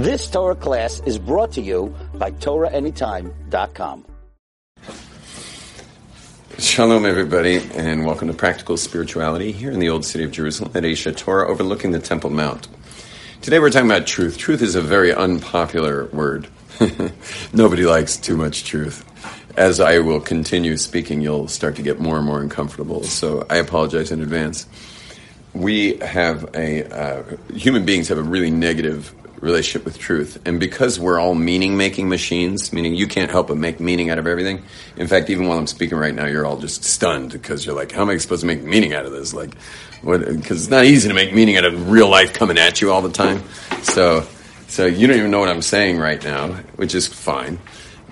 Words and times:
This 0.00 0.30
Torah 0.30 0.54
class 0.54 1.02
is 1.04 1.18
brought 1.18 1.52
to 1.52 1.60
you 1.60 1.94
by 2.14 2.30
TorahAnytime.com. 2.30 4.06
Shalom, 6.58 7.04
everybody, 7.04 7.60
and 7.74 8.06
welcome 8.06 8.28
to 8.28 8.32
Practical 8.32 8.78
Spirituality 8.78 9.52
here 9.52 9.70
in 9.70 9.78
the 9.78 9.90
old 9.90 10.06
city 10.06 10.24
of 10.24 10.30
Jerusalem 10.30 10.72
at 10.74 10.84
Aish 10.84 11.04
HaTorah, 11.06 11.46
overlooking 11.50 11.90
the 11.90 11.98
Temple 11.98 12.30
Mount. 12.30 12.66
Today 13.42 13.58
we're 13.58 13.68
talking 13.68 13.90
about 13.90 14.06
truth. 14.06 14.38
Truth 14.38 14.62
is 14.62 14.74
a 14.74 14.80
very 14.80 15.12
unpopular 15.12 16.06
word. 16.06 16.48
Nobody 17.52 17.84
likes 17.84 18.16
too 18.16 18.38
much 18.38 18.64
truth. 18.64 19.04
As 19.58 19.80
I 19.80 19.98
will 19.98 20.20
continue 20.20 20.78
speaking, 20.78 21.20
you'll 21.20 21.46
start 21.46 21.76
to 21.76 21.82
get 21.82 22.00
more 22.00 22.16
and 22.16 22.24
more 22.24 22.40
uncomfortable. 22.40 23.02
So 23.02 23.46
I 23.50 23.56
apologize 23.56 24.10
in 24.10 24.22
advance. 24.22 24.66
We 25.52 25.98
have 25.98 26.48
a 26.54 26.84
uh, 26.84 27.36
human 27.52 27.84
beings 27.84 28.08
have 28.08 28.16
a 28.16 28.22
really 28.22 28.50
negative 28.50 29.14
relationship 29.40 29.84
with 29.84 29.98
truth, 29.98 30.38
and 30.44 30.60
because 30.60 31.00
we're 31.00 31.18
all 31.18 31.34
meaning 31.34 31.76
making 31.76 32.08
machines, 32.08 32.72
meaning 32.72 32.94
you 32.94 33.06
can't 33.06 33.30
help 33.30 33.48
but 33.48 33.56
make 33.56 33.80
meaning 33.80 34.10
out 34.10 34.18
of 34.18 34.26
everything. 34.26 34.62
In 34.96 35.06
fact, 35.06 35.30
even 35.30 35.46
while 35.46 35.58
I'm 35.58 35.66
speaking 35.66 35.96
right 35.96 36.14
now, 36.14 36.26
you're 36.26 36.46
all 36.46 36.58
just 36.58 36.84
stunned 36.84 37.32
because 37.32 37.64
you're 37.64 37.74
like, 37.74 37.92
"How 37.92 38.02
am 38.02 38.10
I 38.10 38.16
supposed 38.18 38.42
to 38.42 38.46
make 38.46 38.62
meaning 38.62 38.92
out 38.92 39.06
of 39.06 39.12
this?" 39.12 39.32
Like, 39.32 39.54
what? 40.02 40.20
Because 40.20 40.62
it's 40.62 40.70
not 40.70 40.84
easy 40.84 41.08
to 41.08 41.14
make 41.14 41.34
meaning 41.34 41.56
out 41.56 41.64
of 41.64 41.90
real 41.90 42.08
life 42.08 42.32
coming 42.32 42.58
at 42.58 42.80
you 42.80 42.92
all 42.92 43.02
the 43.02 43.10
time. 43.10 43.42
So 43.82 44.26
so 44.70 44.86
you 44.86 45.08
don't 45.08 45.16
even 45.16 45.32
know 45.32 45.40
what 45.40 45.48
I'm 45.48 45.62
saying 45.62 45.98
right 45.98 46.22
now, 46.22 46.52
which 46.76 46.94
is 46.94 47.08
fine. 47.08 47.58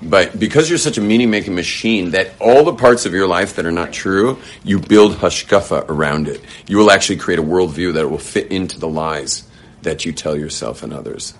But 0.03 0.39
because 0.39 0.69
you're 0.69 0.79
such 0.79 0.99
a 0.99 1.01
meaning 1.01 1.31
making 1.31 1.55
machine, 1.55 2.11
that 2.11 2.33
all 2.41 2.65
the 2.65 2.75
parts 2.75 3.07
of 3.07 3.13
your 3.13 3.29
life 3.29 3.55
that 3.57 3.65
are 3.65 3.73
not 3.73 3.93
true, 3.93 4.39
you 4.65 4.81
build 4.81 5.13
hashkafa 5.13 5.89
around 5.89 6.27
it. 6.27 6.41
You 6.67 6.79
will 6.79 6.91
actually 6.91 7.19
create 7.19 7.39
a 7.39 7.45
worldview 7.45 7.95
that 7.95 8.09
will 8.09 8.19
fit 8.19 8.51
into 8.51 8.79
the 8.79 8.89
lies 8.89 9.45
that 9.83 10.05
you 10.05 10.13
tell 10.13 10.37
yourself 10.37 10.83
and 10.83 10.93
others. 10.93 11.35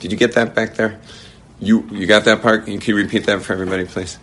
Did 0.00 0.12
you 0.12 0.18
get 0.18 0.34
that 0.34 0.54
back 0.54 0.74
there? 0.74 1.00
You 1.60 1.88
you 1.92 2.06
got 2.06 2.24
that 2.24 2.42
part? 2.42 2.66
Can 2.66 2.80
you 2.80 2.96
repeat 2.96 3.26
that 3.26 3.42
for 3.42 3.52
everybody, 3.52 3.84
please? 3.84 4.18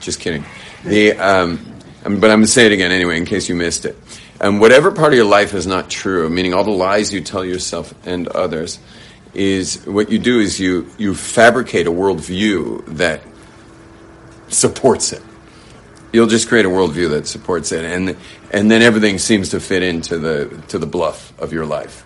Just 0.00 0.20
kidding. 0.20 0.44
The 0.84 1.12
um, 1.12 1.74
but 2.04 2.12
I'm 2.12 2.20
going 2.20 2.42
to 2.42 2.46
say 2.46 2.66
it 2.66 2.72
again 2.72 2.92
anyway, 2.92 3.16
in 3.16 3.24
case 3.24 3.48
you 3.48 3.54
missed 3.54 3.86
it. 3.86 3.96
And 4.40 4.56
um, 4.56 4.60
whatever 4.60 4.90
part 4.92 5.12
of 5.12 5.16
your 5.16 5.26
life 5.26 5.54
is 5.54 5.66
not 5.66 5.88
true, 5.88 6.28
meaning 6.28 6.52
all 6.52 6.64
the 6.64 6.70
lies 6.70 7.14
you 7.14 7.20
tell 7.22 7.44
yourself 7.44 7.94
and 8.06 8.28
others, 8.28 8.78
is 9.32 9.84
what 9.86 10.10
you 10.10 10.18
do 10.18 10.38
is 10.40 10.60
you 10.60 10.90
you 10.98 11.14
fabricate 11.14 11.86
a 11.86 11.90
worldview 11.90 12.84
that 12.98 13.22
supports 14.48 15.12
it. 15.12 15.22
You'll 16.12 16.26
just 16.26 16.48
create 16.48 16.66
a 16.66 16.68
worldview 16.68 17.10
that 17.10 17.26
supports 17.26 17.72
it, 17.72 17.84
and 17.84 18.16
and 18.52 18.70
then 18.70 18.82
everything 18.82 19.18
seems 19.18 19.48
to 19.50 19.60
fit 19.60 19.82
into 19.82 20.18
the 20.18 20.62
to 20.68 20.78
the 20.78 20.86
bluff 20.86 21.32
of 21.40 21.52
your 21.52 21.64
life, 21.64 22.03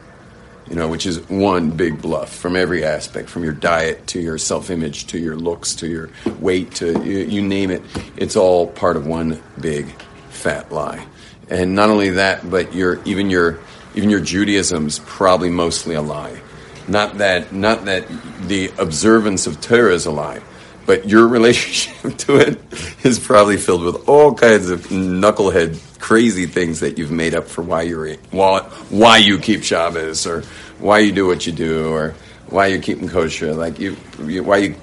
you 0.70 0.76
know, 0.76 0.88
which 0.88 1.06
is 1.06 1.20
one 1.28 1.70
big 1.70 2.00
bluff 2.00 2.34
from 2.34 2.56
every 2.56 2.84
aspect, 2.84 3.28
from 3.28 3.44
your 3.44 3.52
diet 3.52 4.06
to 4.08 4.20
your 4.20 4.38
self 4.38 4.70
image 4.70 5.06
to 5.08 5.18
your 5.18 5.36
looks 5.36 5.74
to 5.76 5.88
your 5.88 6.10
weight 6.40 6.72
to 6.76 7.02
you, 7.04 7.18
you 7.18 7.42
name 7.42 7.70
it. 7.70 7.82
It's 8.16 8.36
all 8.36 8.66
part 8.66 8.96
of 8.96 9.06
one 9.06 9.42
big 9.60 9.86
fat 10.30 10.70
lie, 10.72 11.06
and 11.48 11.74
not 11.74 11.90
only 11.90 12.10
that, 12.10 12.48
but 12.50 12.74
your 12.74 13.02
even 13.04 13.30
your 13.30 13.58
even 13.94 14.10
your 14.10 14.20
Judaism's 14.20 14.98
probably 15.00 15.50
mostly 15.50 15.94
a 15.94 16.02
lie 16.02 16.40
not 16.88 17.18
that, 17.18 17.52
not 17.52 17.84
that 17.84 18.08
the 18.48 18.72
observance 18.78 19.46
of 19.46 19.60
Torah 19.60 19.92
is 19.92 20.06
a 20.06 20.10
lie, 20.10 20.40
but 20.88 21.06
your 21.06 21.28
relationship 21.28 22.16
to 22.16 22.36
it 22.36 22.58
is 23.04 23.18
probably 23.18 23.58
filled 23.58 23.84
with 23.84 24.08
all 24.08 24.32
kinds 24.32 24.70
of 24.70 24.86
knucklehead, 24.86 25.78
crazy 26.00 26.46
things 26.46 26.80
that 26.80 26.96
you've 26.96 27.10
made 27.10 27.34
up 27.34 27.46
for 27.46 27.60
why 27.60 27.82
you're 27.82 28.14
why, 28.30 28.60
why 28.88 29.18
you 29.18 29.38
keep 29.38 29.62
Shabbos 29.62 30.26
or 30.26 30.40
why 30.78 31.00
you 31.00 31.12
do 31.12 31.26
what 31.26 31.46
you 31.46 31.52
do 31.52 31.92
or 31.92 32.14
why 32.48 32.68
you're 32.68 32.80
keeping 32.80 33.06
kosher, 33.06 33.52
like 33.52 33.78
you, 33.78 33.98
you 34.24 34.42
why 34.42 34.56
you 34.56 34.76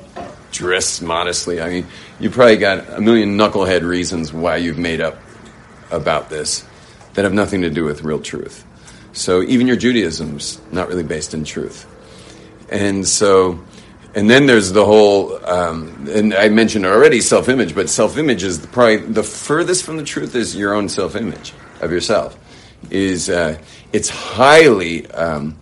dress 0.52 1.02
modestly. 1.02 1.60
I 1.60 1.70
mean, 1.70 1.88
you 2.20 2.30
probably 2.30 2.58
got 2.58 2.88
a 2.88 3.02
million 3.02 3.36
knucklehead 3.36 3.82
reasons 3.82 4.32
why 4.32 4.58
you've 4.58 4.78
made 4.78 5.02
up 5.02 5.18
about 5.90 6.30
this 6.30 6.64
that 7.16 7.24
have 7.24 7.34
nothing 7.34 7.62
to 7.62 7.72
do 7.72 7.84
with 7.84 8.04
real 8.04 8.20
truth. 8.20 8.64
So 9.14 9.42
even 9.42 9.66
your 9.66 9.76
Judaism's 9.76 10.62
not 10.72 10.88
really 10.88 11.04
based 11.04 11.34
in 11.34 11.46
truth. 11.46 11.88
And 12.70 13.08
so, 13.08 13.60
and 14.16 14.30
then 14.30 14.46
there's 14.46 14.72
the 14.72 14.86
whole, 14.86 15.46
um, 15.46 16.08
and 16.10 16.34
I 16.34 16.48
mentioned 16.48 16.86
already 16.86 17.20
self 17.20 17.50
image, 17.50 17.76
but 17.76 17.90
self 17.90 18.18
image 18.18 18.44
is 18.44 18.66
probably 18.66 18.98
the 18.98 19.24
furthest 19.24 19.84
from 19.84 19.98
the 19.98 20.04
truth 20.04 20.36
is 20.36 20.56
your 20.56 20.74
own 20.74 20.88
self 20.88 21.18
image 21.18 21.54
of 21.82 21.92
yourself. 21.92 22.40
Is 22.90 23.30
uh, 23.30 23.60
it's 23.92 24.08
highly 24.08 25.06
um, 25.12 25.58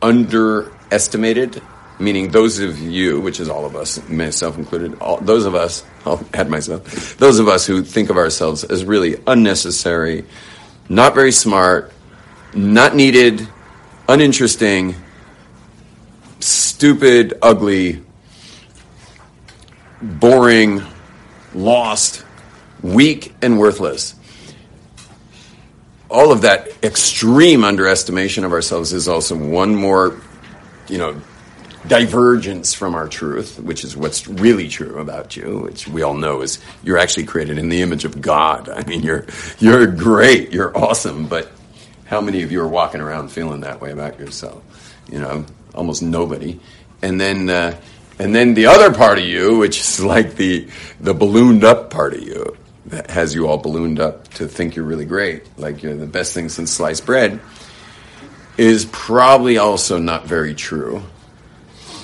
underestimated, 0.00 1.60
meaning 1.98 2.30
those 2.30 2.60
of 2.60 2.78
you, 2.78 3.20
which 3.20 3.40
is 3.40 3.48
all 3.48 3.66
of 3.66 3.74
us, 3.74 4.08
myself 4.08 4.58
included, 4.58 4.96
all, 5.00 5.16
those 5.16 5.44
of 5.44 5.56
us, 5.56 5.84
I'll 6.06 6.24
add 6.32 6.48
myself, 6.48 7.18
those 7.18 7.40
of 7.40 7.48
us 7.48 7.66
who 7.66 7.82
think 7.82 8.10
of 8.10 8.16
ourselves 8.16 8.62
as 8.62 8.84
really 8.84 9.16
unnecessary, 9.26 10.24
not 10.88 11.16
very 11.16 11.32
smart, 11.32 11.92
not 12.54 12.94
needed, 12.94 13.48
uninteresting, 14.08 14.94
stupid, 16.40 17.38
ugly, 17.42 18.02
boring, 20.00 20.82
lost, 21.54 22.24
weak, 22.82 23.34
and 23.42 23.58
worthless. 23.58 24.14
All 26.10 26.32
of 26.32 26.42
that 26.42 26.68
extreme 26.82 27.64
underestimation 27.64 28.44
of 28.44 28.52
ourselves 28.52 28.92
is 28.92 29.08
also 29.08 29.36
one 29.36 29.74
more, 29.74 30.20
you 30.88 30.98
know, 30.98 31.20
divergence 31.86 32.74
from 32.74 32.94
our 32.94 33.08
truth, 33.08 33.58
which 33.60 33.84
is 33.84 33.96
what's 33.96 34.26
really 34.26 34.68
true 34.68 34.98
about 34.98 35.36
you, 35.36 35.58
which 35.58 35.86
we 35.88 36.02
all 36.02 36.14
know 36.14 36.42
is 36.42 36.58
you're 36.82 36.98
actually 36.98 37.24
created 37.24 37.58
in 37.58 37.68
the 37.68 37.82
image 37.82 38.04
of 38.04 38.20
God. 38.20 38.68
I 38.68 38.84
mean, 38.84 39.02
you're 39.02 39.26
you're 39.58 39.86
great, 39.86 40.52
you're 40.52 40.76
awesome, 40.76 41.26
but 41.26 41.50
how 42.06 42.20
many 42.20 42.42
of 42.42 42.50
you 42.50 42.60
are 42.62 42.68
walking 42.68 43.00
around 43.00 43.28
feeling 43.30 43.60
that 43.60 43.80
way 43.80 43.90
about 43.90 44.18
yourself? 44.18 44.62
You 45.10 45.20
know, 45.20 45.46
almost 45.78 46.02
nobody. 46.02 46.60
And 47.00 47.20
then, 47.20 47.48
uh, 47.48 47.80
and 48.18 48.34
then 48.34 48.54
the 48.54 48.66
other 48.66 48.92
part 48.92 49.18
of 49.18 49.24
you, 49.24 49.58
which 49.58 49.78
is 49.80 50.04
like 50.04 50.34
the 50.36 50.68
the 51.00 51.14
ballooned 51.14 51.64
up 51.64 51.90
part 51.90 52.14
of 52.14 52.22
you, 52.22 52.56
that 52.86 53.10
has 53.10 53.34
you 53.34 53.46
all 53.46 53.58
ballooned 53.58 54.00
up 54.00 54.28
to 54.34 54.48
think 54.48 54.74
you're 54.74 54.84
really 54.84 55.04
great, 55.04 55.44
like 55.56 55.82
you're 55.82 55.94
the 55.94 56.06
best 56.06 56.34
thing 56.34 56.48
since 56.48 56.72
sliced 56.72 57.06
bread, 57.06 57.40
is 58.56 58.86
probably 58.86 59.58
also 59.58 59.98
not 59.98 60.26
very 60.26 60.54
true. 60.54 61.02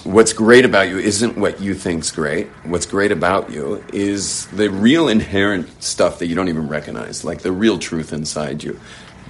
What's 0.05 0.35
great 0.35 0.67
about 0.67 0.89
you 0.89 0.99
isn't 0.99 1.39
what 1.39 1.61
you 1.62 1.75
think's 1.75 2.11
great. 2.11 2.49
What's 2.65 2.85
great 2.85 3.11
about 3.11 3.51
you 3.51 3.83
is 3.93 4.47
the 4.49 4.69
real 4.69 5.09
inherent 5.09 5.83
stuff 5.83 6.19
that 6.19 6.27
you 6.27 6.35
don't 6.35 6.49
even 6.49 6.69
recognize, 6.69 7.25
like 7.25 7.41
the 7.41 7.53
real 7.53 7.79
truth 7.79 8.12
inside 8.12 8.62
you. 8.62 8.79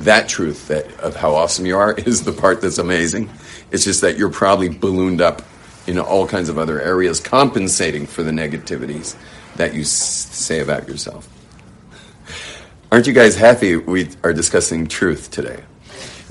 That 0.01 0.29
truth 0.29 0.69
that 0.69 0.91
of 1.01 1.17
how 1.17 1.35
awesome 1.35 1.67
you 1.67 1.77
are 1.77 1.93
is 1.99 2.25
the 2.25 2.33
part 2.33 2.61
that's 2.61 2.79
amazing. 2.79 3.31
It's 3.71 3.85
just 3.85 4.01
that 4.03 4.17
you're 4.19 4.31
probably 4.31 4.69
ballooned 4.69 5.21
up 5.21 5.43
in 5.87 5.99
all 5.99 6.27
kinds 6.27 6.49
of 6.49 6.59
other 6.59 6.81
areas, 6.81 7.21
compensating 7.21 8.07
for 8.07 8.23
the 8.23 8.31
negativities 8.31 9.17
that 9.57 9.75
you 9.75 9.83
s- 9.83 9.91
say 9.91 10.61
about 10.61 10.89
yourself. 10.89 11.29
Aren't 12.91 13.07
you 13.07 13.13
guys 13.13 13.37
happy 13.37 13.77
we 13.77 14.09
are 14.23 14.33
discussing 14.33 14.87
truth 14.87 15.31
today? 15.31 15.63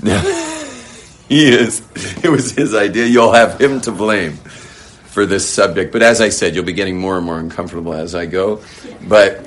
Now, 0.02 0.20
he 1.28 1.48
is. 1.48 1.82
It 2.24 2.30
was 2.30 2.52
his 2.52 2.74
idea. 2.74 3.06
You'll 3.06 3.32
have 3.32 3.60
him 3.60 3.80
to 3.82 3.92
blame 3.92 4.32
for 4.34 5.26
this 5.26 5.48
subject. 5.48 5.92
But 5.92 6.02
as 6.02 6.20
I 6.20 6.30
said, 6.30 6.54
you'll 6.54 6.64
be 6.64 6.72
getting 6.72 6.98
more 6.98 7.16
and 7.16 7.24
more 7.24 7.38
uncomfortable 7.38 7.92
as 7.94 8.14
I 8.14 8.26
go. 8.26 8.62
But 9.06 9.46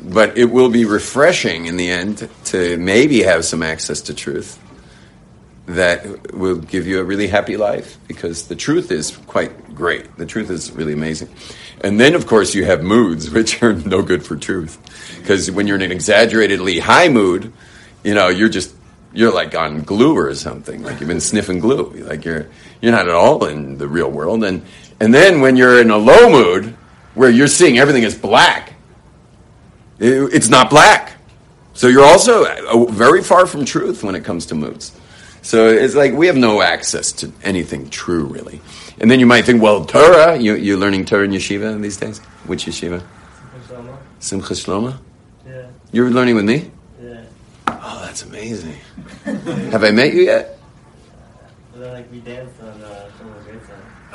but 0.00 0.38
it 0.38 0.46
will 0.46 0.70
be 0.70 0.84
refreshing 0.84 1.66
in 1.66 1.76
the 1.76 1.90
end 1.90 2.28
to 2.46 2.76
maybe 2.76 3.22
have 3.22 3.44
some 3.44 3.62
access 3.62 4.02
to 4.02 4.14
truth 4.14 4.58
that 5.66 6.32
will 6.32 6.56
give 6.56 6.86
you 6.86 6.98
a 6.98 7.04
really 7.04 7.26
happy 7.26 7.56
life 7.56 7.98
because 8.08 8.48
the 8.48 8.56
truth 8.56 8.90
is 8.90 9.16
quite 9.26 9.74
great. 9.74 10.16
The 10.16 10.24
truth 10.24 10.50
is 10.50 10.72
really 10.72 10.94
amazing. 10.94 11.28
And 11.82 12.00
then, 12.00 12.14
of 12.14 12.26
course, 12.26 12.54
you 12.54 12.64
have 12.64 12.82
moods, 12.82 13.30
which 13.34 13.62
are 13.62 13.74
no 13.74 14.02
good 14.02 14.24
for 14.24 14.36
truth. 14.36 14.78
Because 15.18 15.50
when 15.50 15.66
you're 15.66 15.76
in 15.76 15.82
an 15.82 15.92
exaggeratedly 15.92 16.78
high 16.78 17.08
mood, 17.08 17.52
you 18.02 18.14
know, 18.14 18.28
you're 18.28 18.48
just, 18.48 18.74
you're 19.12 19.32
like 19.32 19.54
on 19.54 19.82
glue 19.82 20.16
or 20.16 20.34
something. 20.34 20.82
Like 20.82 21.00
you've 21.00 21.08
been 21.08 21.20
sniffing 21.20 21.58
glue. 21.58 21.90
Like 21.90 22.24
you're, 22.24 22.48
you're 22.80 22.92
not 22.92 23.08
at 23.08 23.14
all 23.14 23.44
in 23.44 23.76
the 23.76 23.88
real 23.88 24.10
world. 24.10 24.44
And, 24.44 24.62
and 25.00 25.12
then 25.12 25.40
when 25.42 25.56
you're 25.56 25.80
in 25.80 25.90
a 25.90 25.98
low 25.98 26.30
mood, 26.30 26.76
where 27.14 27.28
you're 27.28 27.46
seeing 27.46 27.78
everything 27.78 28.04
as 28.04 28.16
black, 28.16 28.74
it's 29.98 30.48
not 30.48 30.70
black. 30.70 31.14
So 31.74 31.86
you're 31.86 32.04
also 32.04 32.44
uh, 32.44 32.84
very 32.90 33.22
far 33.22 33.46
from 33.46 33.64
truth 33.64 34.02
when 34.02 34.14
it 34.14 34.24
comes 34.24 34.46
to 34.46 34.54
moods. 34.54 34.92
So 35.42 35.68
it's 35.68 35.94
like 35.94 36.12
we 36.12 36.26
have 36.26 36.36
no 36.36 36.60
access 36.60 37.12
to 37.12 37.32
anything 37.42 37.88
true, 37.88 38.24
really. 38.24 38.60
And 39.00 39.10
then 39.10 39.20
you 39.20 39.26
might 39.26 39.44
think, 39.44 39.62
well, 39.62 39.84
Torah, 39.84 40.36
you, 40.36 40.56
you're 40.56 40.76
learning 40.76 41.04
Torah 41.04 41.24
in 41.24 41.30
yeshiva 41.30 41.80
these 41.80 41.96
days? 41.96 42.18
Which 42.46 42.66
yeshiva? 42.66 43.02
Simcha 44.18 44.54
Shloma? 44.54 44.98
Yeah. 45.46 45.68
You're 45.92 46.10
learning 46.10 46.34
with 46.34 46.44
me? 46.44 46.70
Yeah. 47.00 47.22
Oh, 47.68 48.00
that's 48.04 48.24
amazing. 48.24 48.76
have 49.24 49.84
I 49.84 49.92
met 49.92 50.12
you 50.12 50.22
yet? 50.22 50.58
Like, 51.76 52.10
we 52.10 52.18
danced 52.18 52.60
on 52.60 52.82
uh, 52.82 52.82
Summer 52.82 52.88
Great 52.88 53.06
Song. 53.06 53.07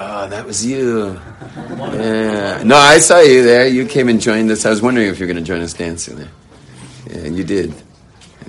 Oh, 0.06 0.28
that 0.28 0.46
was 0.46 0.66
you. 0.66 1.20
Yeah. 1.58 2.62
No, 2.64 2.76
I 2.76 2.98
saw 2.98 3.22
you 3.22 3.42
there. 3.42 3.68
You 3.68 3.86
came 3.86 4.10
and 4.10 4.20
joined 4.20 4.52
us. 4.52 4.66
I 4.66 4.70
was 4.70 4.82
wondering 4.82 5.08
if 5.08 5.18
you 5.18 5.26
were 5.26 5.32
going 5.32 5.44
to 5.44 5.48
join 5.48 5.62
us 5.62 5.74
dancing 5.74 6.18
there. 6.18 6.32
Yeah, 7.10 7.28
you 7.28 7.46
did. 7.46 7.74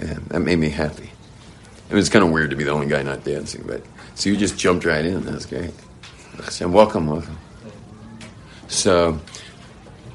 Yeah, 0.03 0.19
that 0.29 0.41
made 0.41 0.59
me 0.59 0.69
happy. 0.69 1.11
It 1.91 1.95
was 1.95 2.09
kind 2.09 2.25
of 2.25 2.33
weird 2.33 2.51
to 2.51 2.57
be 2.57 2.65
the 2.65 2.73
only 2.73 2.89
guy 2.89 3.03
not 3.03 3.23
dancing, 3.23 3.63
but 3.67 3.83
so 4.17 4.31
you 4.31 4.37
just 4.37 4.59
jumped 4.59 4.85
right 4.85 5.05
in. 5.05 5.25
That 5.25 5.35
was 5.35 5.47
great. 5.47 5.71
Welcome, 6.61 7.07
welcome. 7.07 7.39
So, 8.67 9.21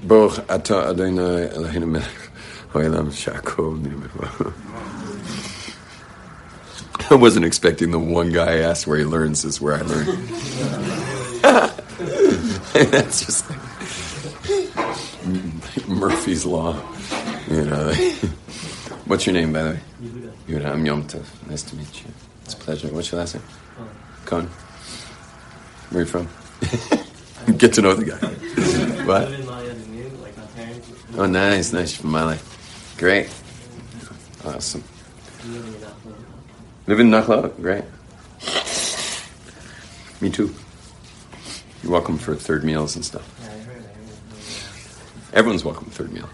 Baruch 0.03 0.39
Ata 0.51 0.89
Adonai 0.89 1.47
Eloheinu 1.53 1.87
Melech 1.87 2.29
I 7.09 7.15
wasn't 7.15 7.45
expecting 7.45 7.91
the 7.91 7.99
one 7.99 8.31
guy 8.31 8.53
I 8.53 8.57
asked 8.57 8.85
where 8.85 8.97
he 8.97 9.05
learns 9.05 9.45
is 9.45 9.61
where 9.61 9.75
I 9.75 9.81
learn. 9.81 11.18
That's 12.73 13.25
just 13.25 13.49
like 13.49 13.59
Murphy's 15.87 16.45
Law. 16.45 16.73
You 17.49 17.63
know. 17.65 17.93
What's 19.05 19.25
your 19.25 19.33
name, 19.33 19.53
by 19.53 19.63
the 19.63 19.69
way? 19.71 19.79
Yehuda. 20.47 20.65
I'm 20.71 20.85
Yom 20.85 21.03
Tov. 21.07 21.25
Nice 21.49 21.63
to 21.63 21.75
meet 21.77 22.03
you. 22.03 22.09
It's 22.43 22.55
a 22.55 22.57
pleasure. 22.57 22.89
What's 22.89 23.11
your 23.11 23.19
last 23.21 23.35
name? 23.35 23.43
Cohen. 24.25 24.47
Where 25.91 26.01
are 26.01 26.05
you 26.05 26.11
from? 26.11 26.27
Get 27.57 27.73
to 27.75 27.81
know 27.81 27.93
the 27.93 28.05
guy. 28.05 28.17
what? 29.05 29.29
Oh, 31.17 31.25
nice, 31.25 31.71
nice 31.71 31.95
from 31.95 32.11
Mali. 32.11 32.37
Great. 32.97 33.29
Awesome. 34.43 34.83
Live 36.85 36.99
in 36.99 37.09
Nachlaot? 37.09 37.55
Great. 37.61 37.85
Me 40.21 40.29
too. 40.29 40.53
You're 41.83 41.91
welcome 41.91 42.17
for 42.17 42.35
third 42.35 42.63
meals 42.63 42.95
and 42.95 43.05
stuff. 43.05 43.25
Everyone's 45.33 45.63
welcome 45.63 45.85
third 45.85 46.11
meal. 46.11 46.29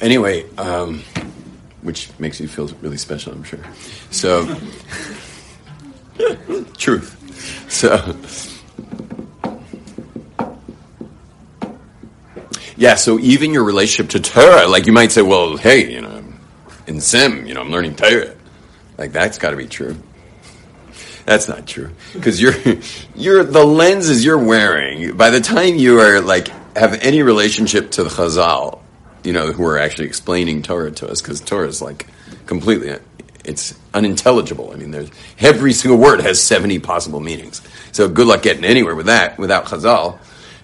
Anyway, 0.00 0.48
um, 0.56 1.02
which 1.82 2.10
makes 2.18 2.40
you 2.40 2.48
feel 2.48 2.68
really 2.80 2.96
special, 2.96 3.32
I'm 3.32 3.42
sure. 3.42 3.60
So, 4.10 4.46
truth. 6.76 7.12
So, 7.70 8.16
yeah. 12.76 12.94
So 12.94 13.18
even 13.18 13.52
your 13.52 13.64
relationship 13.64 14.10
to 14.10 14.20
Torah, 14.20 14.66
like 14.68 14.86
you 14.86 14.92
might 14.92 15.12
say, 15.12 15.22
well, 15.22 15.56
hey, 15.56 15.92
you 15.92 16.00
know, 16.00 16.24
in 16.86 17.00
Sim, 17.00 17.46
you 17.46 17.54
know, 17.54 17.60
I'm 17.60 17.70
learning 17.70 17.96
Torah. 17.96 18.34
Like 18.96 19.12
that's 19.12 19.38
got 19.38 19.50
to 19.50 19.56
be 19.56 19.66
true. 19.66 19.96
That's 21.26 21.48
not 21.48 21.66
true 21.66 21.90
because 22.14 22.40
you're 22.40 22.54
you're 23.16 23.44
the 23.44 23.64
lenses 23.64 24.24
you're 24.24 24.38
wearing. 24.38 25.16
By 25.16 25.30
the 25.30 25.40
time 25.40 25.74
you 25.74 26.00
are 26.00 26.20
like 26.20 26.48
have 26.76 26.94
any 27.02 27.22
relationship 27.22 27.90
to 27.92 28.04
the 28.04 28.10
Chazal, 28.10 28.80
you 29.24 29.32
know, 29.32 29.52
who 29.52 29.64
are 29.66 29.76
actually 29.76 30.06
explaining 30.06 30.62
Torah 30.62 30.92
to 30.92 31.08
us, 31.10 31.20
because 31.20 31.40
Torah 31.40 31.66
is 31.66 31.82
like 31.82 32.06
completely 32.46 32.96
it's 33.44 33.74
unintelligible. 33.92 34.70
I 34.72 34.76
mean, 34.76 34.92
there's 34.92 35.10
every 35.40 35.72
single 35.72 35.98
word 35.98 36.20
has 36.20 36.40
seventy 36.40 36.78
possible 36.78 37.18
meanings. 37.18 37.60
So 37.90 38.08
good 38.08 38.28
luck 38.28 38.42
getting 38.42 38.64
anywhere 38.64 38.94
with 38.94 39.06
that 39.06 39.36
without 39.36 39.66
Chazal. 39.66 40.18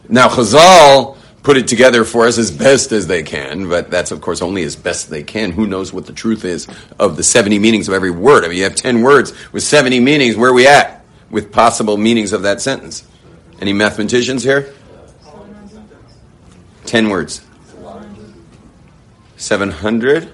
Now 0.09 0.29
Chazal 0.29 1.17
put 1.43 1.57
it 1.57 1.67
together 1.67 2.05
for 2.05 2.27
us 2.27 2.39
as 2.39 2.51
best 2.51 2.93
as 2.93 3.07
they 3.07 3.23
can, 3.23 3.69
but 3.69 3.91
that's 3.91 4.11
of 4.11 4.21
course 4.21 4.43
only 4.43 4.63
as 4.63 4.77
best 4.77 5.11
they 5.11 5.23
can. 5.23 5.53
Who 5.53 5.67
knows 5.67 5.93
what 5.93 6.07
the 6.07 6.13
truth 6.13 6.45
is 6.45 6.69
of 6.99 7.17
the 7.17 7.23
70 7.23 7.59
meanings 7.59 7.89
of 7.89 7.95
every 7.95 8.11
word? 8.11 8.45
I 8.45 8.49
mean, 8.49 8.59
you 8.59 8.65
have 8.65 8.77
10 8.77 9.03
words 9.03 9.33
with 9.53 9.63
70 9.63 10.01
meanings. 10.01 10.37
Where 10.37 10.51
are 10.51 10.55
we 10.55 10.67
at 10.67 11.05
with 11.31 11.53
possible 11.53 11.97
meanings 11.97 12.33
of 12.33 12.43
that 12.43 12.61
sentence? 12.61 13.07
Any 13.61 13.73
mathematicians 13.73 14.43
here? 14.43 14.73
10 16.87 17.09
words. 17.09 17.43
700? 19.37 20.31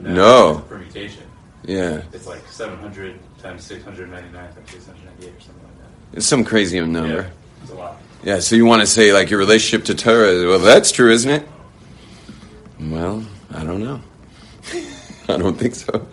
No. 0.00 0.64
Permutation. 0.68 1.22
Yeah. 1.64 2.02
It's 2.12 2.26
like 2.26 2.46
700 2.48 3.18
times 3.38 3.64
699 3.64 4.54
times 4.54 4.70
698 4.70 5.28
or 5.28 5.40
something 5.40 5.62
like 5.62 5.78
that. 5.78 6.16
It's 6.16 6.26
some 6.26 6.44
crazy 6.44 6.80
number. 6.80 7.08
Yeah, 7.08 7.30
it's 7.62 7.70
a 7.70 7.74
lot. 7.74 8.00
Yeah, 8.22 8.40
so 8.40 8.54
you 8.54 8.66
want 8.66 8.82
to 8.82 8.86
say 8.86 9.12
like 9.12 9.30
your 9.30 9.38
relationship 9.38 9.86
to 9.86 9.94
Torah? 9.94 10.46
Well, 10.46 10.58
that's 10.58 10.92
true, 10.92 11.10
isn't 11.10 11.30
it? 11.30 11.48
Well, 12.78 13.24
I 13.50 13.64
don't 13.64 13.82
know. 13.82 14.02
I 15.28 15.38
don't 15.38 15.58
think 15.58 15.74
so. 15.74 16.06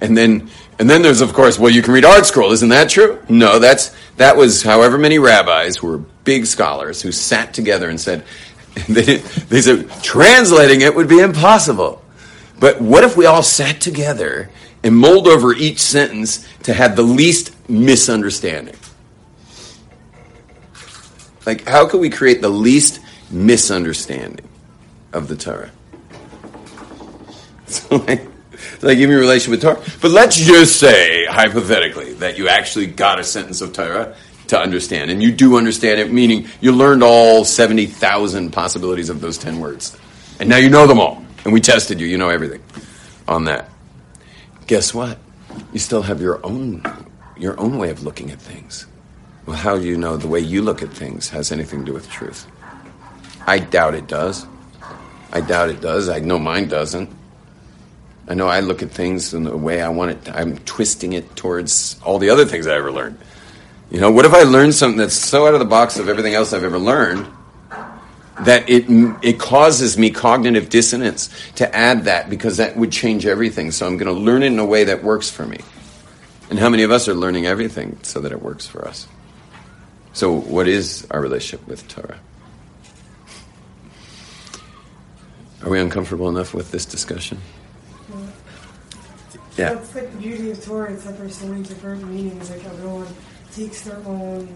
And 0.00 0.16
then, 0.16 0.50
and 0.78 0.90
then 0.90 1.00
there's 1.00 1.22
of 1.22 1.32
course, 1.32 1.58
well, 1.58 1.70
you 1.70 1.80
can 1.80 1.94
read 1.94 2.04
ArtScroll, 2.04 2.52
Isn't 2.52 2.68
that 2.68 2.90
true? 2.90 3.22
No, 3.30 3.58
that's 3.58 3.96
that 4.16 4.36
was 4.36 4.62
however 4.62 4.98
many 4.98 5.18
rabbis 5.18 5.78
who 5.78 5.86
were 5.86 5.98
big 5.98 6.44
scholars 6.44 7.00
who 7.00 7.12
sat 7.12 7.54
together 7.54 7.88
and 7.88 7.98
said, 8.00 8.24
they, 8.88 9.16
they 9.16 9.60
said 9.62 9.90
translating 10.02 10.82
it 10.82 10.94
would 10.94 11.08
be 11.08 11.20
impossible. 11.20 12.02
But 12.60 12.80
what 12.80 13.04
if 13.04 13.16
we 13.16 13.24
all 13.24 13.42
sat 13.42 13.80
together 13.80 14.50
and 14.82 14.96
mulled 14.96 15.28
over 15.28 15.54
each 15.54 15.80
sentence 15.80 16.46
to 16.64 16.74
have 16.74 16.94
the 16.94 17.02
least 17.02 17.52
misunderstanding? 17.70 18.76
Like, 21.46 21.66
how 21.68 21.86
can 21.86 22.00
we 22.00 22.10
create 22.10 22.40
the 22.40 22.48
least 22.48 23.00
misunderstanding 23.30 24.46
of 25.12 25.28
the 25.28 25.36
Torah? 25.36 25.70
So, 27.66 27.96
like, 27.96 28.20
like 28.82 28.98
even 28.98 29.16
relation 29.16 29.50
with 29.50 29.62
Torah. 29.62 29.82
But 30.00 30.10
let's 30.10 30.36
just 30.36 30.78
say, 30.78 31.24
hypothetically, 31.24 32.12
that 32.14 32.38
you 32.38 32.48
actually 32.48 32.86
got 32.86 33.18
a 33.18 33.24
sentence 33.24 33.62
of 33.62 33.72
Torah 33.72 34.14
to 34.48 34.58
understand, 34.58 35.10
and 35.10 35.22
you 35.22 35.32
do 35.32 35.56
understand 35.56 35.98
it, 35.98 36.12
meaning 36.12 36.46
you 36.60 36.72
learned 36.72 37.02
all 37.02 37.44
70,000 37.44 38.52
possibilities 38.52 39.08
of 39.08 39.20
those 39.20 39.38
10 39.38 39.58
words. 39.58 39.98
And 40.38 40.48
now 40.48 40.58
you 40.58 40.68
know 40.68 40.86
them 40.86 41.00
all. 41.00 41.24
And 41.44 41.52
we 41.52 41.60
tested 41.60 42.00
you, 42.00 42.06
you 42.06 42.18
know 42.18 42.28
everything 42.28 42.62
on 43.26 43.44
that. 43.44 43.70
Guess 44.66 44.94
what? 44.94 45.18
You 45.72 45.78
still 45.78 46.02
have 46.02 46.20
your 46.20 46.44
own 46.44 46.82
your 47.36 47.58
own 47.58 47.78
way 47.78 47.90
of 47.90 48.02
looking 48.02 48.30
at 48.30 48.40
things. 48.40 48.86
Well, 49.46 49.56
how 49.56 49.76
do 49.76 49.84
you 49.84 49.96
know 49.96 50.16
the 50.16 50.28
way 50.28 50.40
you 50.40 50.62
look 50.62 50.82
at 50.82 50.90
things 50.90 51.28
has 51.30 51.52
anything 51.52 51.80
to 51.80 51.86
do 51.86 51.92
with 51.92 52.08
truth? 52.08 52.46
I 53.46 53.58
doubt 53.58 53.94
it 53.94 54.06
does. 54.06 54.46
I 55.32 55.40
doubt 55.40 55.68
it 55.68 55.80
does. 55.80 56.08
I 56.08 56.20
know 56.20 56.38
mine 56.38 56.68
doesn't. 56.68 57.10
I 58.26 58.34
know 58.34 58.46
I 58.46 58.60
look 58.60 58.82
at 58.82 58.90
things 58.90 59.34
in 59.34 59.44
the 59.44 59.56
way 59.56 59.82
I 59.82 59.88
want 59.90 60.12
it. 60.12 60.30
I'm 60.34 60.56
twisting 60.58 61.12
it 61.12 61.36
towards 61.36 62.00
all 62.02 62.18
the 62.18 62.30
other 62.30 62.46
things 62.46 62.66
I 62.66 62.74
ever 62.74 62.90
learned. 62.90 63.18
You 63.90 64.00
know, 64.00 64.10
what 64.10 64.24
if 64.24 64.32
I 64.32 64.44
learn 64.44 64.72
something 64.72 64.96
that's 64.96 65.14
so 65.14 65.46
out 65.46 65.52
of 65.52 65.60
the 65.60 65.66
box 65.66 65.98
of 65.98 66.08
everything 66.08 66.34
else 66.34 66.54
I've 66.54 66.64
ever 66.64 66.78
learned 66.78 67.26
that 68.40 68.68
it 68.68 68.86
it 69.22 69.38
causes 69.38 69.96
me 69.96 70.10
cognitive 70.10 70.68
dissonance 70.68 71.28
to 71.56 71.74
add 71.74 72.04
that 72.04 72.30
because 72.30 72.56
that 72.56 72.76
would 72.76 72.90
change 72.90 73.26
everything. 73.26 73.70
So 73.70 73.86
I'm 73.86 73.98
going 73.98 74.12
to 74.12 74.20
learn 74.20 74.42
it 74.42 74.46
in 74.46 74.58
a 74.58 74.64
way 74.64 74.84
that 74.84 75.04
works 75.04 75.28
for 75.30 75.46
me. 75.46 75.60
And 76.50 76.58
how 76.58 76.68
many 76.68 76.82
of 76.82 76.90
us 76.90 77.08
are 77.08 77.14
learning 77.14 77.46
everything 77.46 77.98
so 78.02 78.20
that 78.20 78.32
it 78.32 78.42
works 78.42 78.66
for 78.66 78.86
us? 78.88 79.06
So, 80.14 80.32
what 80.32 80.68
is 80.68 81.06
our 81.10 81.20
relationship 81.20 81.66
with 81.66 81.86
Torah? 81.88 82.20
Are 85.62 85.68
we 85.68 85.80
uncomfortable 85.80 86.28
enough 86.28 86.54
with 86.54 86.70
this 86.70 86.86
discussion? 86.86 87.40
Yeah. 89.56 89.74
That's 89.74 89.94
like 89.94 90.10
the 90.12 90.18
beauty 90.18 90.50
of 90.52 90.64
Torah. 90.64 90.92
It's 90.92 91.04
that 91.04 91.18
there's 91.18 91.36
so 91.36 91.46
many 91.46 91.64
different 91.64 92.08
meanings. 92.08 92.48
Like 92.48 92.64
everyone 92.64 93.08
takes 93.54 93.82
their 93.82 93.98
own 94.06 94.48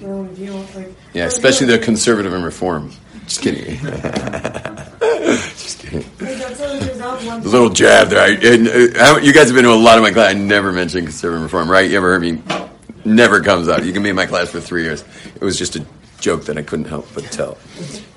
their 0.00 0.12
own 0.12 0.28
view. 0.34 0.52
Like 0.74 0.94
Yeah, 1.12 1.24
especially 1.24 1.66
the 1.66 1.78
conservative 1.78 2.32
and 2.32 2.44
reform. 2.44 2.90
Just 3.26 3.40
kidding. 3.40 3.78
Just 3.80 5.78
kidding. 5.80 6.04
Like 6.20 6.38
that's 6.38 6.60
why 6.60 6.78
there's 6.78 6.98
not 6.98 7.22
one. 7.22 7.40
A 7.40 7.44
little 7.44 7.70
jab 7.70 8.08
there. 8.08 8.20
I, 8.20 8.30
and, 8.30 8.68
uh, 8.96 9.20
you 9.22 9.32
guys 9.32 9.48
have 9.48 9.54
been 9.54 9.64
to 9.64 9.72
a 9.72 9.74
lot 9.74 9.98
of 9.98 10.02
my 10.02 10.10
class. 10.10 10.30
I 10.30 10.34
never 10.34 10.72
mentioned 10.72 11.06
conservative 11.06 11.42
and 11.42 11.44
reform, 11.44 11.70
right? 11.70 11.90
You 11.90 11.96
ever 11.96 12.12
heard 12.12 12.22
me? 12.22 12.63
Never 13.04 13.40
comes 13.40 13.68
up. 13.68 13.84
You 13.84 13.92
can 13.92 14.02
be 14.02 14.08
in 14.08 14.16
my 14.16 14.26
class 14.26 14.50
for 14.50 14.60
three 14.60 14.82
years. 14.82 15.04
It 15.34 15.42
was 15.42 15.58
just 15.58 15.76
a 15.76 15.84
joke 16.20 16.44
that 16.46 16.56
I 16.56 16.62
couldn't 16.62 16.86
help 16.86 17.06
but 17.14 17.24
tell. 17.24 17.58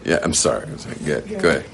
Yeah, 0.06 0.20
I'm 0.24 0.34
sorry. 0.34 0.68
I 0.68 0.72
was 0.72 0.88
like, 0.88 1.04
good. 1.04 1.28
Yeah. 1.28 1.42
Go 1.42 1.50
ahead. 1.50 1.66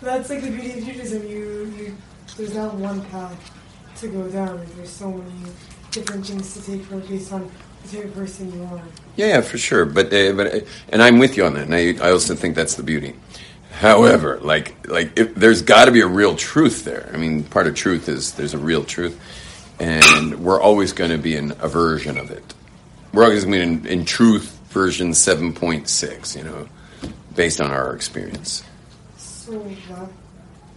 That's 0.00 0.30
like 0.30 0.42
the 0.42 0.50
beauty 0.50 0.78
of 0.78 0.84
Judaism. 0.84 1.26
You, 1.26 1.74
you, 1.76 1.96
there's 2.36 2.54
not 2.54 2.74
one 2.74 3.04
path 3.06 3.52
to 4.00 4.08
go 4.08 4.28
down. 4.28 4.64
There's 4.76 4.90
so 4.90 5.10
many 5.10 5.50
different 5.90 6.26
things 6.26 6.54
to 6.54 6.62
take 6.64 6.84
from 6.84 7.00
based 7.00 7.32
on 7.32 7.50
the 7.82 7.96
type 7.96 8.04
of 8.06 8.14
person 8.14 8.52
you 8.54 8.64
are. 8.64 8.82
Yeah, 9.16 9.26
yeah, 9.26 9.40
for 9.40 9.58
sure. 9.58 9.84
But 9.84 10.06
uh, 10.06 10.32
but 10.32 10.54
uh, 10.54 10.60
and 10.90 11.02
I'm 11.02 11.18
with 11.18 11.36
you 11.36 11.44
on 11.44 11.54
that. 11.54 11.64
And 11.64 11.74
I, 11.74 11.96
I 12.06 12.12
also 12.12 12.34
think 12.34 12.54
that's 12.54 12.76
the 12.76 12.82
beauty. 12.82 13.14
However, 13.72 14.38
like 14.40 14.88
like 14.88 15.18
if, 15.18 15.34
there's 15.34 15.62
got 15.62 15.86
to 15.86 15.90
be 15.90 16.00
a 16.00 16.06
real 16.06 16.36
truth 16.36 16.84
there. 16.84 17.10
I 17.12 17.16
mean, 17.16 17.44
part 17.44 17.66
of 17.66 17.74
truth 17.74 18.08
is 18.08 18.32
there's 18.34 18.54
a 18.54 18.58
real 18.58 18.84
truth, 18.84 19.20
and 19.78 20.44
we're 20.44 20.60
always 20.60 20.92
going 20.92 21.10
to 21.10 21.18
be 21.18 21.36
in 21.36 21.52
a 21.60 21.68
version 21.68 22.16
of 22.16 22.30
it. 22.30 22.54
We're 23.12 23.24
always 23.24 23.44
going 23.44 23.76
to 23.76 23.82
be 23.82 23.90
in, 23.90 24.00
in 24.00 24.04
truth 24.04 24.58
version 24.68 25.14
seven 25.14 25.52
point 25.52 25.88
six. 25.88 26.36
You 26.36 26.44
know, 26.44 26.68
based 27.34 27.60
on 27.60 27.70
our 27.70 27.94
experience. 27.94 28.64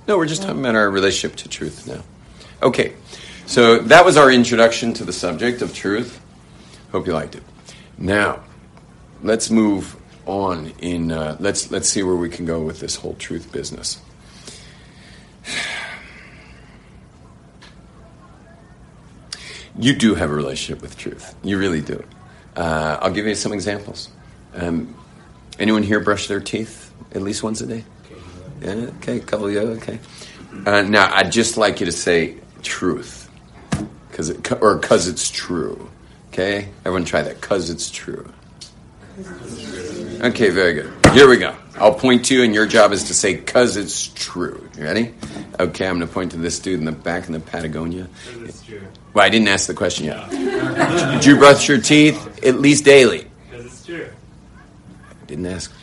No, 0.08 0.18
we're 0.18 0.26
just 0.26 0.42
talking 0.42 0.60
about 0.60 0.76
our 0.76 0.90
relationship 0.90 1.38
to 1.38 1.50
truth 1.50 1.88
now. 1.88 2.04
Okay, 2.62 2.94
so 3.46 3.80
that 3.80 4.04
was 4.04 4.18
our 4.18 4.32
introduction 4.32 4.94
to 4.94 5.06
the 5.06 5.14
subject 5.14 5.62
of 5.62 5.74
truth. 5.74 6.20
Hope 6.92 7.08
you 7.08 7.14
liked 7.14 7.36
it. 7.36 7.44
Now, 7.98 8.44
let's 9.22 9.50
move 9.50 9.96
on 10.26 10.74
in 10.80 11.12
uh, 11.12 11.38
let's 11.40 11.72
let's 11.72 11.90
see 11.90 12.04
where 12.04 12.16
we 12.16 12.30
can 12.30 12.46
go 12.46 12.62
with 12.62 12.80
this 12.80 12.96
whole 12.96 13.16
truth 13.16 13.52
business. 13.52 14.02
You 19.76 19.96
do 19.96 20.14
have 20.14 20.30
a 20.30 20.34
relationship 20.36 20.84
with 20.84 20.96
truth. 21.00 21.34
You 21.44 21.58
really 21.58 21.82
do. 21.82 22.04
Uh, 22.56 22.98
I'll 23.02 23.12
give 23.12 23.26
you 23.26 23.36
some 23.36 23.54
examples. 23.54 24.10
Um, 24.54 24.96
anyone 25.60 25.84
here 25.84 26.00
brush 26.00 26.28
their 26.28 26.40
teeth 26.40 26.94
at 27.14 27.22
least 27.22 27.44
once 27.44 27.62
a 27.62 27.68
day? 27.68 27.84
Yeah, 28.62 28.72
okay, 28.98 29.18
a 29.18 29.20
couple 29.20 29.48
of 29.48 29.54
you, 29.54 29.60
okay. 29.60 30.00
Uh, 30.66 30.84
now, 30.84 31.14
I'd 31.14 31.32
just 31.32 31.58
like 31.58 31.80
you 31.80 31.86
to 31.88 31.92
say 31.92 32.38
truth, 32.62 33.30
cause 34.12 34.30
it, 34.30 34.52
or 34.62 34.78
because 34.78 35.08
it's 35.08 35.30
true. 35.30 35.90
Okay? 36.32 36.70
Everyone 36.86 37.06
try 37.06 37.24
that, 37.24 37.42
because 37.42 37.70
it's 37.70 37.90
true. 37.90 38.32
Okay, 40.24 40.52
very 40.52 40.74
good. 40.74 40.94
Here 41.12 41.28
we 41.28 41.36
go. 41.36 41.54
I'll 41.76 41.94
point 41.94 42.24
to 42.26 42.36
you, 42.36 42.44
and 42.44 42.54
your 42.54 42.66
job 42.66 42.94
is 42.94 43.04
to 43.06 43.14
say, 43.14 43.36
because 43.36 43.76
it's 43.76 44.08
true. 44.08 44.70
You 44.78 44.86
ready? 44.86 45.14
Okay, 45.60 45.86
I'm 45.86 45.98
going 45.98 46.08
to 46.08 46.14
point 46.14 46.32
to 46.32 46.38
this 46.38 46.60
dude 46.60 46.80
in 46.80 46.86
the 46.86 46.94
back 46.94 47.28
in 47.28 47.34
the 47.34 47.42
Patagonia. 47.42 48.08
Because 48.26 48.50
it's 48.50 48.64
true. 48.64 48.82
Well, 49.14 49.26
I 49.26 49.28
didn't 49.28 49.50
ask 49.50 49.68
the 49.68 49.74
question 49.74 50.06
yet. 50.06 50.30
Did 50.30 51.26
you 51.26 51.36
brush 51.36 51.68
your 51.68 51.82
teeth 51.82 52.42
at 52.42 52.62
least 52.62 52.86
daily? 52.86 53.28
Because 53.50 53.66
it's 53.66 53.86
true. 53.86 54.08
I 55.10 55.26
didn't 55.26 55.46
ask. 55.46 55.74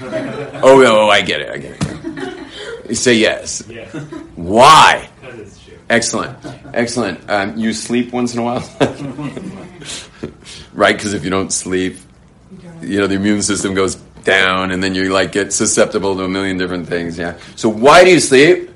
Oh, 0.00 0.82
oh, 0.82 1.10
I 1.10 1.20
get 1.20 1.42
it. 1.42 1.50
I 1.50 1.58
get 1.58 1.76
it. 1.78 2.46
You 2.88 2.94
say 2.94 3.14
yes. 3.14 3.62
Yeah. 3.68 3.86
Why? 4.34 5.10
Because 5.20 5.40
it's 5.40 5.62
true. 5.62 5.78
Excellent. 5.90 6.38
Excellent. 6.72 7.30
Um, 7.30 7.58
you 7.58 7.74
sleep 7.74 8.14
once 8.14 8.32
in 8.32 8.40
a 8.40 8.44
while? 8.44 8.66
right? 10.72 10.96
Because 10.96 11.12
if 11.12 11.22
you 11.22 11.30
don't 11.30 11.52
sleep, 11.52 11.98
You 12.82 12.98
know, 12.98 13.06
the 13.06 13.14
immune 13.16 13.42
system 13.42 13.74
goes 13.74 13.96
down 14.24 14.70
and 14.70 14.82
then 14.82 14.94
you 14.94 15.10
like 15.12 15.32
get 15.32 15.52
susceptible 15.52 16.16
to 16.16 16.24
a 16.24 16.28
million 16.28 16.58
different 16.58 16.88
things. 16.88 17.18
Yeah. 17.18 17.38
So 17.56 17.68
why 17.68 18.04
do 18.04 18.10
you 18.10 18.20
sleep? 18.20 18.70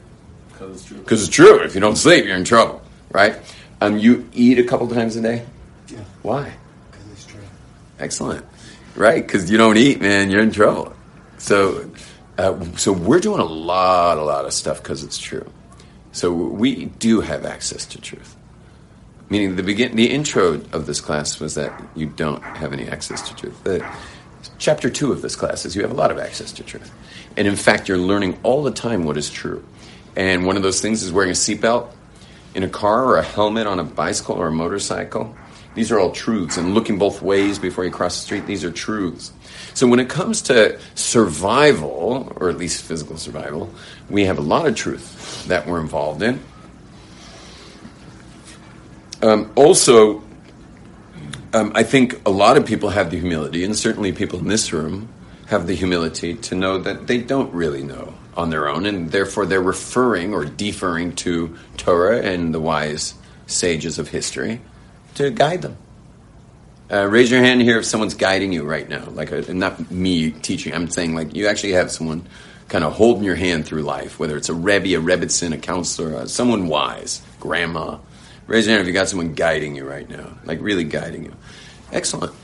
Because 0.49 0.77
it's 0.77 0.85
true. 0.85 0.99
Because 0.99 1.27
it's 1.27 1.35
true. 1.35 1.61
If 1.61 1.75
you 1.75 1.81
don't 1.81 1.97
sleep, 1.97 2.25
you're 2.25 2.37
in 2.37 2.45
trouble. 2.45 2.83
Right? 3.11 3.37
Um, 3.81 3.99
you 3.99 4.29
eat 4.33 4.59
a 4.59 4.65
couple 4.65 4.89
times 4.89 5.17
a 5.17 5.23
day? 5.23 5.45
Yeah. 5.89 5.99
Why? 6.23 6.53
Because 6.91 7.13
it's 7.13 7.27
true. 7.27 7.41
Excellent. 7.99 8.45
Right? 8.97 9.25
Because 9.25 9.51
you 9.51 9.59
don't 9.59 9.77
eat, 9.77 10.01
man, 10.01 10.31
you're 10.31 10.43
in 10.43 10.53
trouble. 10.53 10.95
So, 11.39 11.91
uh, 12.39 12.65
so 12.77 12.93
we're 12.93 13.21
doing 13.21 13.41
a 13.41 13.45
lot, 13.45 14.19
a 14.19 14.23
lot 14.23 14.45
of 14.45 14.53
stuff 14.53 14.83
because 14.83 15.05
it's 15.05 15.19
true. 15.19 15.51
So 16.13 16.33
we 16.33 16.87
do 16.87 17.21
have 17.21 17.45
access 17.45 17.85
to 17.87 18.01
truth. 18.01 18.37
Meaning 19.31 19.57
the 19.57 19.63
begin, 19.63 19.97
the 19.97 20.11
intro 20.11 20.61
of 20.73 20.87
this 20.87 21.01
class 21.01 21.41
was 21.41 21.55
that 21.55 21.73
you 21.97 22.07
don't 22.07 22.43
have 22.43 22.73
any 22.73 22.87
access 22.87 23.27
to 23.29 23.35
truth. 23.35 23.65
The, 23.65 23.85
chapter 24.59 24.91
two 24.91 25.13
of 25.13 25.23
this 25.23 25.35
class 25.35 25.65
is 25.65 25.75
you 25.75 25.83
have 25.83 25.91
a 25.91 25.95
lot 25.95 26.11
of 26.11 26.19
access 26.19 26.53
to 26.53 26.63
truth, 26.63 26.93
and 27.37 27.49
in 27.49 27.57
fact, 27.57 27.89
you're 27.89 27.99
learning 27.99 28.39
all 28.43 28.63
the 28.63 28.71
time 28.71 29.05
what 29.05 29.17
is 29.17 29.31
true. 29.31 29.65
And 30.17 30.47
one 30.47 30.57
of 30.57 30.63
those 30.63 30.81
things 30.81 31.03
is 31.03 31.11
wearing 31.11 31.31
a 31.31 31.35
seatbelt 31.35 31.91
in 32.55 32.63
a 32.63 32.69
car 32.69 33.05
or 33.05 33.17
a 33.17 33.23
helmet 33.23 33.67
on 33.67 33.81
a 33.81 33.85
bicycle 33.85 34.37
or 34.37 34.49
a 34.49 34.53
motorcycle. 34.53 35.35
These 35.75 35.91
are 35.91 35.99
all 35.99 36.13
truths, 36.13 36.57
and 36.57 36.73
looking 36.73 36.99
both 36.99 37.21
ways 37.21 37.59
before 37.59 37.85
you 37.85 37.91
cross 37.91 38.17
the 38.17 38.23
street, 38.25 38.47
these 38.47 38.63
are 38.63 38.71
truths. 38.71 39.33
So 39.75 39.89
when 39.89 39.99
it 39.99 40.09
comes 40.09 40.43
to 40.43 40.79
survival, 40.95 42.33
or 42.37 42.49
at 42.49 42.57
least 42.57 42.85
physical 42.85 43.17
survival, 43.17 43.71
we 44.09 44.27
have 44.27 44.39
a 44.39 44.43
lot 44.43 44.67
of 44.69 44.77
truth 44.77 45.45
that 45.49 45.67
we're 45.67 45.81
involved 45.81 46.23
in. 46.23 46.41
Um, 49.25 49.51
also, 49.55 50.23
um, 51.55 51.73
I 51.75 51.83
think 51.83 52.21
a 52.27 52.31
lot 52.31 52.59
of 52.59 52.67
people 52.67 52.91
have 52.91 53.11
the 53.11 53.19
humility, 53.19 53.65
and 53.65 53.75
certainly 53.75 54.13
people 54.13 54.39
in 54.39 54.49
this 54.49 54.71
room 54.71 55.09
have 55.47 55.67
the 55.67 55.75
humility 55.75 56.35
to 56.35 56.55
know 56.55 56.77
that 56.77 57.07
they 57.07 57.19
don't 57.19 57.51
really 57.55 57.83
know 57.83 58.13
on 58.37 58.51
their 58.51 58.69
own, 58.69 58.85
and 58.85 59.11
therefore 59.11 59.47
they're 59.47 59.63
referring 59.63 60.35
or 60.35 60.45
deferring 60.45 61.15
to 61.17 61.57
Torah 61.79 62.21
and 62.21 62.53
the 62.53 62.61
wise 62.61 63.15
sages 63.47 63.99
of 63.99 64.09
history 64.09 64.61
to 65.15 65.31
guide 65.31 65.63
them. 65.63 65.79
Uh, 66.93 67.07
raise 67.07 67.31
your 67.31 67.41
hand 67.41 67.63
here 67.63 67.79
if 67.79 67.87
someone's 67.87 68.15
guiding 68.15 68.53
you 68.53 68.63
right 68.63 68.91
now. 68.91 69.07
Like, 69.07 69.31
a, 69.31 69.55
not 69.55 69.91
me 69.91 70.33
teaching. 70.33 70.75
I'm 70.75 70.91
saying 70.91 71.15
like 71.15 71.35
you 71.35 71.47
actually 71.47 71.73
have 71.73 71.91
someone 71.91 72.27
kind 72.69 72.85
of 72.85 72.93
holding 72.93 73.25
your 73.25 73.37
hand 73.37 73.65
through 73.65 73.85
life, 73.85 74.19
whether 74.19 74.37
it's 74.37 74.51
a 74.51 74.55
rebbe, 74.55 74.89
a 74.89 75.01
rebbitzin, 75.01 75.55
a 75.55 75.59
counselor, 75.59 76.15
uh, 76.15 76.27
someone 76.27 76.69
wise, 76.69 77.23
grandma. 77.41 77.97
Raise 78.47 78.67
your 78.67 78.75
hand 78.75 78.83
if 78.83 78.87
you 78.87 78.93
got 78.93 79.09
someone 79.09 79.35
guiding 79.35 79.75
you 79.75 79.89
right 79.89 80.09
now, 80.09 80.37
like 80.45 80.61
really 80.61 80.85
guiding 80.85 81.25
you. 81.25 81.35
Excellent, 81.93 82.35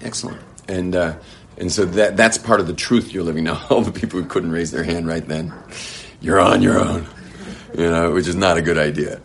excellent. 0.00 0.40
And 0.68 0.96
uh, 0.96 1.16
and 1.58 1.70
so 1.70 1.84
that 1.84 2.16
that's 2.16 2.38
part 2.38 2.60
of 2.60 2.66
the 2.66 2.74
truth 2.74 3.12
you're 3.12 3.24
living 3.24 3.44
now. 3.50 3.64
All 3.70 3.82
the 3.82 3.92
people 3.92 4.20
who 4.20 4.26
couldn't 4.26 4.50
raise 4.50 4.70
their 4.70 4.84
hand 4.84 5.06
right 5.06 5.26
then, 5.26 5.52
you're 6.20 6.40
on 6.40 6.62
your 6.62 6.78
own. 6.78 7.06
You 7.76 7.90
know, 7.90 8.12
which 8.12 8.28
is 8.28 8.36
not 8.36 8.58
a 8.58 8.62
good 8.62 8.76
idea. 8.76 9.20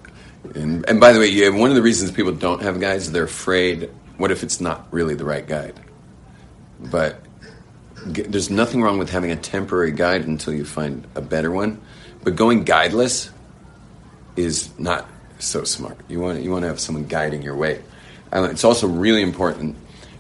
And, 0.55 0.87
and 0.89 1.01
by 1.01 1.11
the 1.11 1.19
way, 1.19 1.27
yeah, 1.27 1.49
one 1.49 1.69
of 1.69 1.75
the 1.75 1.81
reasons 1.81 2.11
people 2.11 2.31
don't 2.31 2.61
have 2.61 2.79
guides 2.79 3.07
is 3.07 3.11
they're 3.11 3.23
afraid. 3.23 3.89
What 4.17 4.31
if 4.31 4.41
it's 4.41 4.61
not 4.61 4.87
really 4.91 5.15
the 5.15 5.25
right 5.25 5.45
guide? 5.45 5.77
But 6.79 7.21
there's 8.05 8.49
nothing 8.49 8.81
wrong 8.81 8.97
with 8.99 9.09
having 9.09 9.31
a 9.31 9.35
temporary 9.35 9.91
guide 9.91 10.25
until 10.27 10.53
you 10.53 10.63
find 10.63 11.05
a 11.15 11.21
better 11.21 11.51
one. 11.51 11.81
But 12.23 12.35
going 12.35 12.63
guideless 12.63 13.29
is 14.35 14.69
not 14.79 15.09
so 15.39 15.63
smart. 15.63 15.97
You 16.07 16.19
want 16.19 16.41
you 16.41 16.51
want 16.51 16.63
to 16.63 16.67
have 16.67 16.79
someone 16.79 17.05
guiding 17.05 17.41
your 17.41 17.55
way. 17.55 17.81
Uh, 18.31 18.47
it's 18.51 18.63
also 18.63 18.87
really 18.87 19.21
important. 19.21 19.75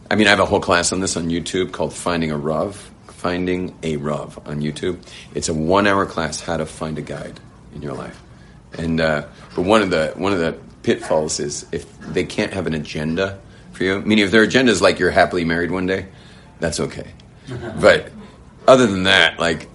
I 0.09 0.15
mean, 0.15 0.27
I 0.27 0.29
have 0.29 0.39
a 0.39 0.45
whole 0.45 0.61
class 0.61 0.91
on 0.93 0.99
this 0.99 1.17
on 1.17 1.29
YouTube 1.29 1.71
called 1.71 1.93
"Finding 1.93 2.31
a 2.31 2.37
Rav." 2.37 2.91
Finding 3.07 3.75
a 3.81 3.97
Rav 3.97 4.39
on 4.47 4.61
YouTube. 4.61 4.99
It's 5.33 5.49
a 5.49 5.53
one-hour 5.53 6.05
class 6.05 6.39
how 6.39 6.57
to 6.57 6.67
find 6.67 6.99
a 6.99 7.01
guide 7.01 7.39
in 7.73 7.81
your 7.81 7.93
life. 7.93 8.21
And 8.77 9.01
uh, 9.01 9.25
but 9.55 9.63
one 9.63 9.81
of 9.81 9.89
the 9.89 10.13
one 10.15 10.33
of 10.33 10.39
the 10.39 10.57
pitfalls 10.83 11.39
is 11.39 11.65
if 11.71 11.99
they 12.01 12.23
can't 12.23 12.53
have 12.53 12.67
an 12.67 12.73
agenda 12.73 13.39
for 13.71 13.83
you. 13.83 14.01
Meaning, 14.01 14.25
if 14.25 14.31
their 14.31 14.43
agenda 14.43 14.71
is 14.71 14.81
like 14.81 14.99
you're 14.99 15.11
happily 15.11 15.45
married 15.45 15.71
one 15.71 15.87
day, 15.87 16.07
that's 16.59 16.79
okay. 16.79 17.11
but 17.81 18.11
other 18.67 18.85
than 18.85 19.03
that, 19.03 19.39
like 19.39 19.67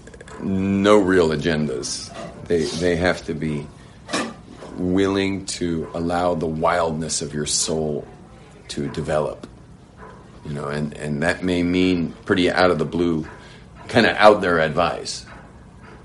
no 0.43 0.99
real 0.99 1.31
agendas. 1.31 2.11
They 2.47 2.65
they 2.65 2.97
have 2.97 3.25
to 3.27 3.35
be 3.35 3.67
willing 4.77 5.47
to 5.47 5.91
allow 5.95 6.35
the 6.35 6.47
wildness 6.47 7.23
of 7.23 7.35
your 7.35 7.47
soul 7.47 8.07
to 8.69 8.89
develop. 8.89 9.47
You 10.45 10.55
know, 10.55 10.69
and, 10.69 10.95
and 10.95 11.23
that 11.23 11.45
may 11.45 11.63
mean 11.63 12.13
pretty 12.25 12.51
out 12.51 12.71
of 12.71 12.79
the 12.79 12.85
blue, 12.85 13.29
kind 13.89 14.07
of 14.07 14.17
out 14.17 14.41
there 14.41 14.59
advice. 14.59 15.25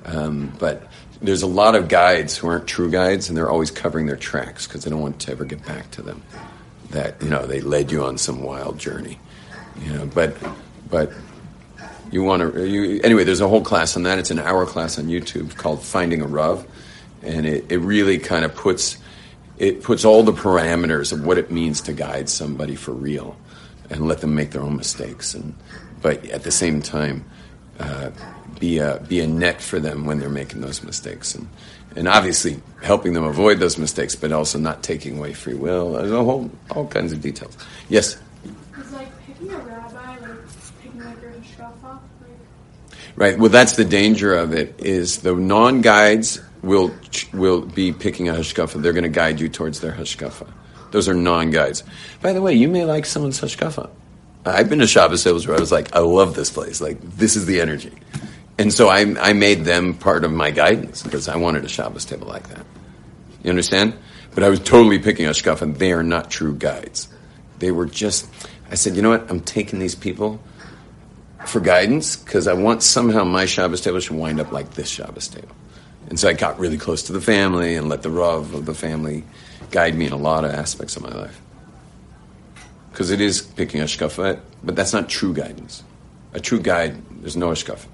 Um, 0.06 0.54
but 0.60 0.88
there's 1.22 1.42
a 1.42 1.48
lot 1.48 1.76
of 1.76 1.88
guides 1.88 2.38
who 2.38 2.48
aren't 2.48 2.68
true 2.68 2.92
guides, 2.92 3.30
and 3.30 3.38
they're 3.38 3.50
always 3.50 3.72
covering 3.72 4.06
their 4.06 4.16
tracks 4.16 4.68
because 4.68 4.84
they 4.84 4.90
don't 4.90 5.02
want 5.02 5.20
to 5.22 5.32
ever 5.32 5.46
get 5.46 5.66
back 5.66 5.90
to 5.92 6.02
them. 6.02 6.22
That 6.92 7.22
you 7.22 7.30
know 7.30 7.46
they 7.46 7.62
led 7.62 7.92
you 7.92 8.04
on 8.04 8.18
some 8.18 8.44
wild 8.44 8.78
journey. 8.78 9.20
You 9.82 9.94
know, 9.94 10.06
but 10.06 10.38
but 10.90 11.12
you 12.12 12.24
want 12.24 12.54
to 12.54 12.66
you 12.66 13.02
anyway. 13.04 13.24
There's 13.24 13.42
a 13.42 13.48
whole 13.48 13.64
class 13.64 13.98
on 13.98 14.04
that. 14.04 14.20
It's 14.20 14.32
an 14.32 14.40
hour 14.40 14.66
class 14.66 14.98
on 14.98 15.06
YouTube 15.06 15.56
called 15.56 15.84
Finding 15.84 16.22
a 16.22 16.28
Rav, 16.28 16.66
and 17.22 17.46
it, 17.46 17.72
it 17.72 17.80
really 17.80 18.18
kind 18.18 18.46
of 18.46 18.56
puts 18.56 18.98
it 19.58 19.82
puts 19.84 20.06
all 20.06 20.24
the 20.24 20.34
parameters 20.34 21.12
of 21.12 21.26
what 21.26 21.38
it 21.38 21.50
means 21.50 21.82
to 21.82 21.94
guide 21.94 22.30
somebody 22.30 22.76
for 22.76 22.92
real, 22.92 23.36
and 23.90 24.08
let 24.08 24.22
them 24.22 24.36
make 24.36 24.52
their 24.52 24.62
own 24.62 24.78
mistakes, 24.78 25.34
and 25.34 25.56
but 26.02 26.26
at 26.26 26.44
the 26.44 26.52
same 26.52 26.82
time. 26.82 27.26
Uh, 27.80 28.10
be 28.60 28.80
a 28.80 29.00
be 29.08 29.20
a 29.20 29.28
net 29.28 29.62
for 29.62 29.80
them 29.80 30.06
when 30.06 30.20
they're 30.20 30.30
making 30.30 30.62
those 30.62 30.84
mistakes, 30.84 31.36
and 31.36 31.48
and 31.96 32.08
obviously 32.08 32.62
helping 32.82 33.14
them 33.14 33.24
avoid 33.24 33.60
those 33.60 33.78
mistakes, 33.78 34.16
but 34.16 34.32
also 34.32 34.60
not 34.60 34.84
taking 34.84 35.18
away 35.18 35.34
free 35.34 35.54
will. 35.54 35.94
There's 35.94 36.12
a 36.12 36.24
whole 36.24 36.52
all 36.72 36.88
kinds 36.88 37.12
of 37.12 37.22
details. 37.22 37.58
Yes, 37.90 38.18
Is 38.78 38.92
like 38.94 39.10
picking 39.26 39.52
a 39.52 39.58
rabbi, 39.58 40.20
like 40.20 40.38
picking 40.82 41.04
like 41.04 41.22
your 41.22 41.32
hashkafa, 41.32 41.84
like 41.84 42.02
right. 43.16 43.40
Well, 43.40 43.50
that's 43.50 43.74
the 43.74 43.86
danger 43.86 44.34
of 44.36 44.54
it. 44.54 44.76
Is 44.80 45.20
the 45.20 45.36
non 45.36 45.82
guides 45.82 46.42
will 46.62 46.94
will 47.34 47.62
be 47.62 47.92
picking 47.92 48.30
a 48.30 48.34
hashkafa. 48.34 48.82
They're 48.82 48.94
going 48.94 49.04
to 49.04 49.10
guide 49.10 49.40
you 49.40 49.50
towards 49.50 49.80
their 49.80 49.92
hashkafa. 49.92 50.52
Those 50.92 51.10
are 51.10 51.14
non 51.14 51.52
guides. 51.52 51.84
By 52.22 52.34
the 52.34 52.42
way, 52.42 52.54
you 52.54 52.68
may 52.68 52.86
like 52.86 53.06
someone's 53.06 53.40
hashkafa. 53.40 53.90
I've 54.46 54.70
been 54.70 54.80
to 54.80 54.88
Shabbos 54.88 55.24
tables 55.24 55.46
where 55.46 55.58
I 55.58 55.60
was 55.60 55.72
like, 55.72 55.94
I 55.96 56.00
love 56.00 56.36
this 56.36 56.50
place. 56.50 56.80
Like 56.80 57.02
this 57.02 57.36
is 57.36 57.46
the 57.46 57.60
energy. 57.60 57.92
And 58.58 58.74
so 58.74 58.88
I, 58.88 59.02
I 59.20 59.34
made 59.34 59.66
them 59.66 59.94
part 59.94 60.24
of 60.24 60.32
my 60.32 60.52
guidance 60.52 61.04
because 61.04 61.28
I 61.28 61.36
wanted 61.36 61.66
a 61.66 61.70
Shabbos 61.70 62.06
table 62.06 62.28
like 62.28 62.50
that. 62.50 62.66
You 63.44 63.50
understand? 63.50 63.94
But 64.34 64.44
I 64.44 64.50
was 64.50 64.60
totally 64.60 65.00
picking 65.00 65.26
a 65.26 65.32
shkaf, 65.32 65.62
and 65.62 65.76
they 65.76 65.92
are 65.92 66.04
not 66.04 66.32
true 66.32 66.56
guides. 66.56 67.08
They 67.60 67.72
were 67.72 67.86
just, 67.86 68.28
I 68.70 68.76
said, 68.76 68.96
you 68.96 69.02
know 69.02 69.10
what? 69.10 69.30
I'm 69.30 69.42
taking 69.42 69.80
these 69.80 69.96
people 69.96 70.40
for 71.46 71.60
guidance 71.60 72.16
because 72.16 72.48
I 72.48 72.54
want 72.54 72.84
somehow 72.84 73.24
my 73.24 73.46
Shabbos 73.46 73.82
table 73.82 74.00
should 74.00 74.16
wind 74.16 74.40
up 74.40 74.52
like 74.52 74.72
this 74.72 74.90
Shabbos 74.90 75.28
table. 75.28 75.56
And 76.10 76.20
so 76.20 76.30
I 76.30 76.34
got 76.34 76.58
really 76.60 76.78
close 76.78 77.04
to 77.04 77.14
the 77.14 77.22
family 77.22 77.76
and 77.76 77.90
let 77.90 78.02
the 78.02 78.10
Rav 78.10 78.54
of 78.54 78.66
the 78.66 78.74
family 78.74 79.24
guide 79.72 79.96
me 79.96 80.06
in 80.06 80.14
a 80.14 80.18
lot 80.18 80.46
of 80.46 80.52
aspects 80.52 80.96
of 80.96 81.04
my 81.04 81.10
life. 81.12 81.42
because 82.98 83.12
it 83.12 83.22
is 83.22 83.42
picking 83.42 83.80
hashkafa, 83.80 84.40
but 84.64 84.76
that's 84.76 84.92
not 84.92 85.08
true 85.08 85.32
guidance. 85.32 85.84
A 86.34 86.40
true 86.40 86.60
guide, 86.60 87.00
there's 87.22 87.38
no 87.38 87.50
hashkafa. 87.50 87.86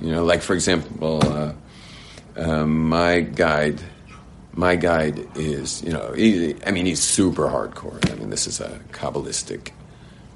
You 0.00 0.12
know, 0.12 0.24
like 0.24 0.40
for 0.40 0.54
example, 0.54 1.20
uh, 1.24 1.52
uh, 2.36 2.64
my 2.64 3.22
guide, 3.22 3.80
my 4.52 4.76
guide 4.76 5.26
is, 5.34 5.82
you 5.82 5.92
know, 5.92 6.12
he, 6.12 6.54
I 6.64 6.70
mean, 6.70 6.86
he's 6.86 7.02
super 7.02 7.48
hardcore. 7.48 7.98
I 8.08 8.14
mean, 8.14 8.30
this 8.30 8.46
is 8.46 8.60
a 8.60 8.80
kabbalistic. 8.92 9.72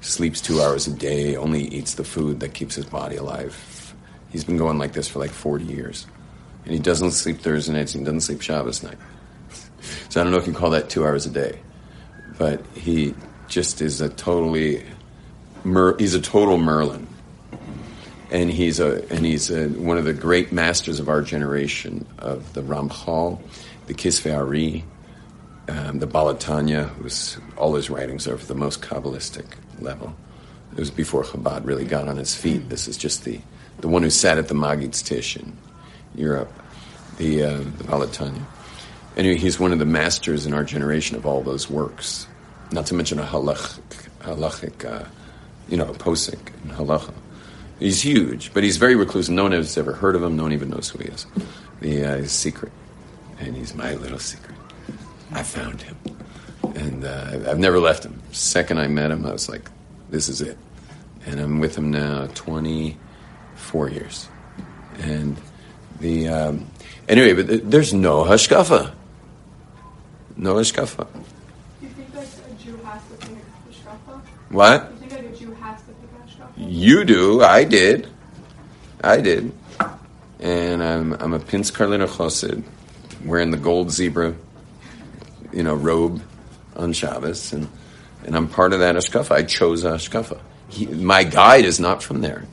Sleeps 0.01 0.41
two 0.41 0.61
hours 0.61 0.85
a 0.87 0.91
day, 0.91 1.37
only 1.37 1.63
eats 1.63 1.93
the 1.93 2.03
food 2.03 2.41
that 2.41 2.53
keeps 2.53 2.75
his 2.75 2.85
body 2.85 3.15
alive. 3.15 3.53
He's 4.29 4.43
been 4.43 4.57
going 4.57 4.77
like 4.77 4.93
this 4.93 5.07
for 5.07 5.19
like 5.19 5.31
40 5.31 5.65
years. 5.65 6.05
And 6.65 6.73
he 6.73 6.79
doesn't 6.79 7.11
sleep 7.11 7.39
Thursday 7.39 7.73
nights, 7.73 7.95
and 7.95 8.01
he 8.01 8.05
doesn't 8.05 8.21
sleep 8.21 8.41
Shabbos 8.41 8.83
night. 8.83 8.97
So 10.09 10.19
I 10.19 10.23
don't 10.23 10.31
know 10.31 10.39
if 10.39 10.47
you 10.47 10.53
call 10.53 10.71
that 10.71 10.89
two 10.89 11.05
hours 11.05 11.25
a 11.25 11.29
day, 11.29 11.59
but 12.37 12.63
he 12.75 13.15
just 13.47 13.81
is 13.81 14.01
a 14.01 14.09
totally, 14.09 14.85
mer- 15.63 15.97
he's 15.97 16.13
a 16.13 16.21
total 16.21 16.57
Merlin 16.57 17.07
and 18.31 18.51
he's 18.51 18.79
a 18.79 19.03
and 19.11 19.25
he's 19.25 19.49
a, 19.49 19.67
one 19.69 19.97
of 19.97 20.05
the 20.05 20.13
great 20.13 20.51
masters 20.51 20.99
of 20.99 21.09
our 21.09 21.21
generation 21.21 22.05
of 22.19 22.53
the 22.53 22.61
Ramchal, 22.61 23.41
the 23.87 23.93
Kisvei 23.93 24.83
um, 25.67 25.99
the 25.99 26.07
Baal 26.07 26.33
HaTanya, 26.33 26.89
who's 26.89 27.37
all 27.55 27.75
his 27.75 27.89
writings 27.89 28.27
are 28.27 28.33
of 28.33 28.47
the 28.47 28.55
most 28.55 28.81
kabbalistic 28.81 29.45
level. 29.79 30.15
It 30.71 30.79
was 30.79 30.91
before 30.91 31.23
Chabad 31.23 31.65
really 31.65 31.85
got 31.85 32.07
on 32.07 32.17
his 32.17 32.33
feet. 32.33 32.69
This 32.69 32.87
is 32.87 32.97
just 32.97 33.23
the 33.23 33.39
the 33.81 33.87
one 33.87 34.03
who 34.03 34.09
sat 34.09 34.37
at 34.37 34.47
the 34.47 34.53
Maggid's 34.53 35.01
Tish 35.01 35.35
in 35.35 35.55
Europe, 36.15 36.51
the 37.17 37.43
uh, 37.43 37.57
the 37.57 37.83
Baal 37.85 38.01
HaTanya. 38.01 38.45
Anyway, 39.17 39.37
he's 39.37 39.59
one 39.59 39.71
of 39.71 39.79
the 39.79 39.85
masters 39.85 40.45
in 40.45 40.53
our 40.53 40.63
generation 40.63 41.15
of 41.17 41.25
all 41.25 41.41
those 41.41 41.69
works. 41.69 42.27
Not 42.71 42.85
to 42.87 42.93
mention 42.93 43.19
a 43.19 43.23
halach, 43.23 43.79
halachic, 44.19 44.85
uh, 44.85 45.07
you 45.67 45.77
know, 45.77 45.85
a 45.89 45.93
posik 45.93 46.39
in 46.63 46.71
halacha. 46.71 47.13
He's 47.79 48.01
huge, 48.03 48.53
but 48.53 48.63
he's 48.63 48.77
very 48.77 48.95
reclusive. 48.95 49.33
No 49.33 49.43
one 49.43 49.53
has 49.53 49.77
ever 49.77 49.93
heard 49.93 50.15
of 50.15 50.23
him. 50.23 50.35
No 50.35 50.43
one 50.43 50.53
even 50.53 50.69
knows 50.69 50.89
who 50.89 50.99
he 50.99 51.09
is. 51.09 51.25
The 51.81 52.05
uh, 52.05 52.17
his 52.17 52.31
secret, 52.31 52.71
and 53.39 53.55
he's 53.55 53.73
my 53.73 53.95
little 53.95 54.19
secret. 54.19 54.55
I 55.31 55.43
found 55.43 55.81
him, 55.81 55.97
and 56.75 57.05
uh, 57.05 57.39
I've 57.47 57.59
never 57.59 57.79
left 57.79 58.03
him. 58.03 58.21
Second 58.31 58.79
I 58.79 58.87
met 58.87 59.11
him, 59.11 59.25
I 59.25 59.31
was 59.31 59.47
like, 59.47 59.69
"This 60.09 60.27
is 60.27 60.41
it," 60.41 60.57
and 61.25 61.39
I'm 61.39 61.59
with 61.59 61.77
him 61.77 61.89
now, 61.89 62.27
24 63.69 63.89
years, 63.89 64.27
and 64.99 65.37
the 65.99 66.27
um, 66.27 66.67
anyway. 67.07 67.33
But 67.33 67.69
there's 67.69 67.93
no 67.93 68.23
hashkafa, 68.23 68.91
no 70.35 70.55
hashkafa. 70.55 71.07
Do 71.07 71.19
you 71.81 71.89
think 71.89 72.15
like 72.15 72.27
a 72.27 72.63
Jew 72.63 72.77
has 72.77 73.01
to 73.07 73.27
pick 73.27 73.37
hashkafa? 73.69 74.21
What? 74.49 74.89
Do 74.89 74.93
you 75.05 75.09
think 75.09 75.23
like 75.23 75.33
a 75.33 75.37
Jew 75.37 75.53
has 75.53 75.81
to 75.81 75.91
pick 75.91 76.13
hashkafa? 76.17 76.53
You 76.57 77.03
do. 77.03 77.43
I 77.43 77.63
did. 77.63 78.07
I 79.03 79.21
did. 79.21 79.51
And 80.39 80.83
I'm 80.83 81.13
I'm 81.13 81.33
a 81.33 81.39
Pinsk 81.39 81.73
Karliner 81.73 82.07
Chosid, 82.07 82.63
wearing 83.23 83.51
the 83.51 83.57
gold 83.57 83.91
zebra, 83.91 84.33
you 85.53 85.61
know, 85.61 85.75
robe 85.75 86.23
on 86.75 86.93
Shabbos, 86.93 87.53
and 87.53 87.67
and 88.25 88.35
I'm 88.35 88.47
part 88.47 88.73
of 88.73 88.79
that 88.79 88.95
hashkafa. 88.95 89.31
I 89.31 89.43
chose 89.43 89.83
hashkafa. 89.83 90.39
He, 90.69 90.87
my 90.87 91.23
guide 91.23 91.65
is 91.65 91.79
not 91.79 92.01
from 92.01 92.21
there. 92.21 92.45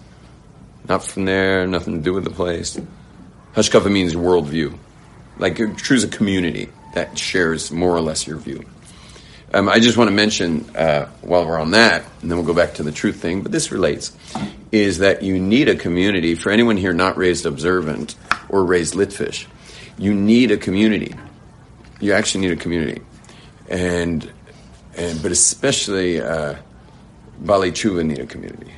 Not 0.88 1.04
from 1.04 1.24
there. 1.24 1.66
Nothing 1.66 1.96
to 1.96 2.02
do 2.02 2.12
with 2.12 2.24
the 2.24 2.30
place. 2.30 2.78
Hashkafa 3.54 3.90
means 3.90 4.14
worldview. 4.14 4.78
Like 5.38 5.56
choose 5.78 6.04
a 6.04 6.08
community 6.08 6.68
that 6.94 7.18
shares 7.18 7.70
more 7.70 7.94
or 7.94 8.00
less 8.00 8.26
your 8.26 8.38
view. 8.38 8.64
Um, 9.54 9.68
I 9.68 9.78
just 9.78 9.96
want 9.96 10.08
to 10.08 10.14
mention 10.14 10.68
uh, 10.76 11.06
while 11.22 11.46
we're 11.46 11.58
on 11.58 11.70
that, 11.70 12.04
and 12.20 12.30
then 12.30 12.36
we'll 12.36 12.46
go 12.46 12.54
back 12.54 12.74
to 12.74 12.82
the 12.82 12.92
truth 12.92 13.16
thing. 13.16 13.42
But 13.42 13.52
this 13.52 13.70
relates, 13.70 14.16
is 14.72 14.98
that 14.98 15.22
you 15.22 15.38
need 15.38 15.68
a 15.68 15.76
community 15.76 16.34
for 16.34 16.50
anyone 16.50 16.76
here 16.76 16.92
not 16.92 17.16
raised 17.16 17.46
observant 17.46 18.16
or 18.48 18.64
raised 18.64 18.94
Litvish. 18.94 19.46
You 19.98 20.14
need 20.14 20.50
a 20.50 20.56
community. 20.56 21.14
You 22.00 22.12
actually 22.12 22.42
need 22.42 22.52
a 22.52 22.56
community, 22.56 23.02
and 23.68 24.30
and 24.96 25.22
but 25.22 25.32
especially 25.32 26.20
uh, 26.20 26.56
Baalei 27.42 27.70
Teshuva 27.70 28.04
need 28.04 28.18
a 28.18 28.26
community. 28.26 28.72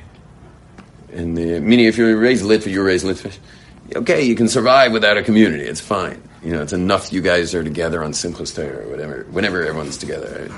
And 1.13 1.37
the 1.37 1.59
meaning, 1.59 1.85
if 1.85 1.97
you're 1.97 2.17
raised 2.17 2.43
Litvish, 2.43 2.71
you're 2.71 2.83
raised 2.83 3.05
Litvish. 3.05 3.37
Okay, 3.95 4.23
you 4.23 4.35
can 4.35 4.47
survive 4.47 4.91
without 4.91 5.17
a 5.17 5.23
community. 5.23 5.63
It's 5.63 5.81
fine. 5.81 6.21
You 6.43 6.53
know, 6.53 6.61
it's 6.61 6.73
enough 6.73 7.11
you 7.11 7.21
guys 7.21 7.55
are 7.55 7.63
together 7.63 8.03
on 8.03 8.11
Simchas 8.11 8.55
Torah 8.55 8.85
or 8.85 8.89
whatever. 8.89 9.25
Whenever 9.31 9.65
everyone's 9.65 9.97
together, 9.97 10.49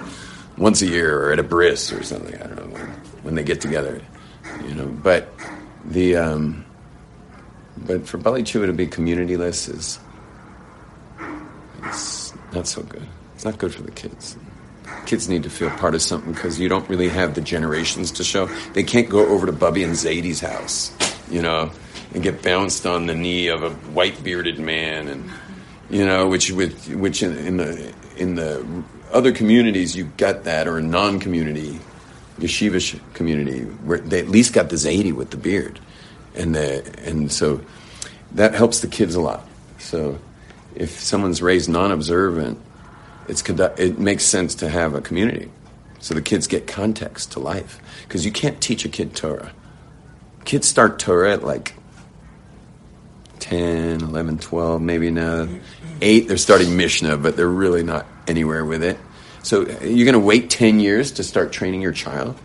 once 0.57 0.81
a 0.81 0.87
year 0.87 1.19
or 1.19 1.31
at 1.31 1.39
a 1.39 1.43
bris 1.43 1.91
or 1.91 2.03
something. 2.03 2.35
I 2.41 2.47
don't 2.47 2.57
know 2.57 2.73
when, 2.73 2.87
when 3.23 3.35
they 3.35 3.43
get 3.43 3.61
together. 3.61 4.01
You 4.67 4.75
know, 4.75 4.87
but 4.87 5.29
the 5.85 6.15
um, 6.17 6.65
but 7.77 8.07
for 8.07 8.17
Baalei 8.17 8.41
Teshuva 8.41 8.67
to 8.67 8.73
be 8.73 8.87
communityless 8.87 9.73
is 9.73 9.99
it's 11.83 12.33
not 12.53 12.67
so 12.67 12.83
good. 12.83 13.07
It's 13.35 13.45
not 13.45 13.57
good 13.57 13.73
for 13.73 13.81
the 13.81 13.91
kids. 13.91 14.37
Kids 15.05 15.27
need 15.27 15.43
to 15.43 15.49
feel 15.49 15.69
part 15.71 15.95
of 15.95 16.01
something 16.01 16.33
because 16.33 16.59
you 16.59 16.69
don't 16.69 16.87
really 16.89 17.09
have 17.09 17.35
the 17.35 17.41
generations 17.41 18.11
to 18.11 18.23
show. 18.23 18.47
They 18.73 18.83
can't 18.83 19.09
go 19.09 19.27
over 19.27 19.45
to 19.45 19.51
Bubby 19.51 19.83
and 19.83 19.93
Zadie's 19.93 20.39
house, 20.39 20.95
you 21.29 21.41
know, 21.41 21.71
and 22.13 22.23
get 22.23 22.41
bounced 22.41 22.85
on 22.85 23.07
the 23.07 23.15
knee 23.15 23.47
of 23.47 23.63
a 23.63 23.69
white 23.69 24.23
bearded 24.23 24.59
man, 24.59 25.07
and 25.07 25.29
you 25.89 26.05
know, 26.05 26.27
which 26.27 26.51
with 26.51 26.87
which 26.95 27.23
in, 27.23 27.37
in 27.37 27.57
the 27.57 27.93
in 28.17 28.35
the 28.35 28.65
other 29.11 29.31
communities 29.31 29.95
you 29.95 30.05
got 30.17 30.45
that, 30.45 30.67
or 30.67 30.77
a 30.77 30.81
non-community, 30.81 31.79
yeshiva 32.39 32.79
sh- 32.79 32.99
community, 33.13 33.61
where 33.61 33.99
they 33.99 34.19
at 34.19 34.29
least 34.29 34.53
got 34.53 34.69
the 34.69 34.75
Zadie 34.75 35.13
with 35.13 35.31
the 35.31 35.37
beard, 35.37 35.79
and 36.35 36.55
the 36.55 36.83
and 37.05 37.31
so 37.31 37.61
that 38.33 38.53
helps 38.53 38.79
the 38.79 38.87
kids 38.87 39.15
a 39.15 39.21
lot. 39.21 39.45
So 39.79 40.19
if 40.75 40.99
someone's 40.99 41.41
raised 41.41 41.69
non-observant, 41.69 42.59
it's 43.27 43.47
it 43.49 43.99
makes 43.99 44.25
sense 44.25 44.55
to 44.55 44.69
have 44.69 44.93
a 44.95 45.01
community, 45.01 45.51
so 45.99 46.13
the 46.13 46.21
kids 46.21 46.47
get 46.47 46.67
context 46.67 47.33
to 47.33 47.39
life. 47.39 47.79
Because 48.07 48.25
you 48.25 48.31
can't 48.31 48.59
teach 48.59 48.83
a 48.85 48.89
kid 48.89 49.15
Torah. 49.15 49.51
Kids 50.43 50.67
start 50.67 50.99
Torah 50.99 51.33
at 51.33 51.43
like 51.43 51.75
10, 53.39 54.01
11, 54.01 54.39
12, 54.39 54.81
maybe 54.81 55.11
now 55.11 55.47
8. 56.01 56.27
They're 56.27 56.37
starting 56.37 56.75
Mishnah, 56.75 57.17
but 57.17 57.37
they're 57.37 57.47
really 57.47 57.83
not 57.83 58.05
anywhere 58.27 58.65
with 58.65 58.83
it. 58.83 58.97
So 59.43 59.63
uh, 59.63 59.83
you're 59.83 60.05
going 60.05 60.13
to 60.13 60.19
wait 60.19 60.49
10 60.49 60.79
years 60.79 61.11
to 61.13 61.23
start 61.23 61.51
training 61.51 61.81
your 61.81 61.91
child? 61.91 62.37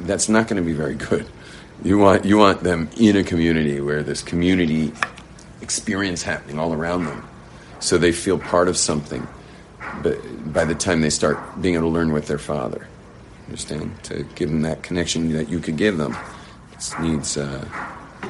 That's 0.00 0.28
not 0.28 0.48
going 0.48 0.62
to 0.62 0.66
be 0.66 0.74
very 0.74 0.94
good. 0.94 1.26
You 1.84 1.98
want, 1.98 2.24
you 2.24 2.38
want 2.38 2.62
them 2.62 2.90
in 2.96 3.16
a 3.16 3.24
community 3.24 3.80
where 3.80 4.02
there's 4.02 4.22
community 4.22 4.92
experience 5.60 6.22
happening 6.22 6.58
all 6.58 6.72
around 6.72 7.04
them 7.04 7.28
so 7.82 7.98
they 7.98 8.12
feel 8.12 8.38
part 8.38 8.68
of 8.68 8.76
something 8.76 9.26
but 10.02 10.16
by 10.52 10.64
the 10.64 10.74
time 10.74 11.00
they 11.00 11.10
start 11.10 11.38
being 11.60 11.74
able 11.74 11.88
to 11.88 11.92
learn 11.92 12.12
with 12.12 12.26
their 12.26 12.38
father 12.38 12.86
understand? 13.46 14.02
To 14.04 14.24
give 14.34 14.48
them 14.48 14.62
that 14.62 14.82
connection 14.82 15.32
that 15.32 15.48
you 15.48 15.58
could 15.58 15.76
give 15.76 15.98
them 15.98 16.16
it 16.72 17.00
needs 17.00 17.36
uh, 17.36 17.64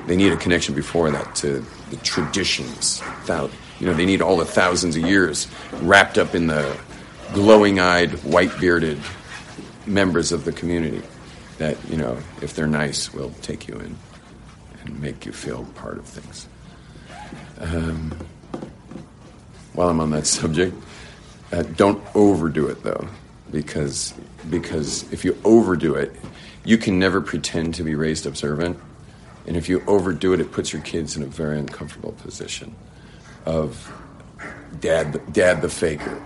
they 0.06 0.16
need 0.16 0.32
a 0.32 0.36
connection 0.36 0.74
before 0.74 1.10
that 1.10 1.34
to 1.36 1.64
the 1.90 1.96
traditions. 1.98 3.02
You 3.28 3.86
know 3.86 3.94
they 3.94 4.06
need 4.06 4.22
all 4.22 4.36
the 4.36 4.44
thousands 4.44 4.96
of 4.96 5.02
years 5.02 5.48
wrapped 5.80 6.18
up 6.18 6.34
in 6.34 6.46
the 6.46 6.76
glowing-eyed 7.32 8.10
white-bearded 8.24 8.98
members 9.86 10.32
of 10.32 10.44
the 10.44 10.52
community 10.52 11.02
that 11.58 11.76
you 11.88 11.96
know 11.96 12.18
if 12.40 12.54
they're 12.54 12.66
nice 12.66 13.12
will 13.12 13.30
take 13.42 13.68
you 13.68 13.74
in 13.74 13.96
and 14.84 15.00
make 15.00 15.26
you 15.26 15.32
feel 15.32 15.64
part 15.74 15.98
of 15.98 16.06
things. 16.06 16.48
Um, 17.60 18.12
while 19.74 19.88
I'm 19.88 20.00
on 20.00 20.10
that 20.10 20.26
subject, 20.38 20.74
uh, 21.52 21.62
don't 21.62 22.02
overdo 22.14 22.68
it 22.68 22.82
though, 22.82 23.08
because 23.50 24.14
because 24.50 25.10
if 25.12 25.24
you 25.24 25.36
overdo 25.44 25.94
it, 25.94 26.14
you 26.64 26.78
can 26.78 26.98
never 26.98 27.20
pretend 27.20 27.74
to 27.74 27.82
be 27.82 27.94
raised 27.94 28.26
observant, 28.26 28.78
and 29.46 29.56
if 29.56 29.68
you 29.68 29.82
overdo 29.86 30.32
it, 30.32 30.40
it 30.40 30.52
puts 30.52 30.72
your 30.72 30.82
kids 30.82 31.16
in 31.16 31.22
a 31.22 31.26
very 31.26 31.58
uncomfortable 31.58 32.12
position 32.12 32.74
of 33.44 33.92
dad, 34.80 35.20
dad 35.32 35.62
the 35.62 35.68
faker, 35.68 36.22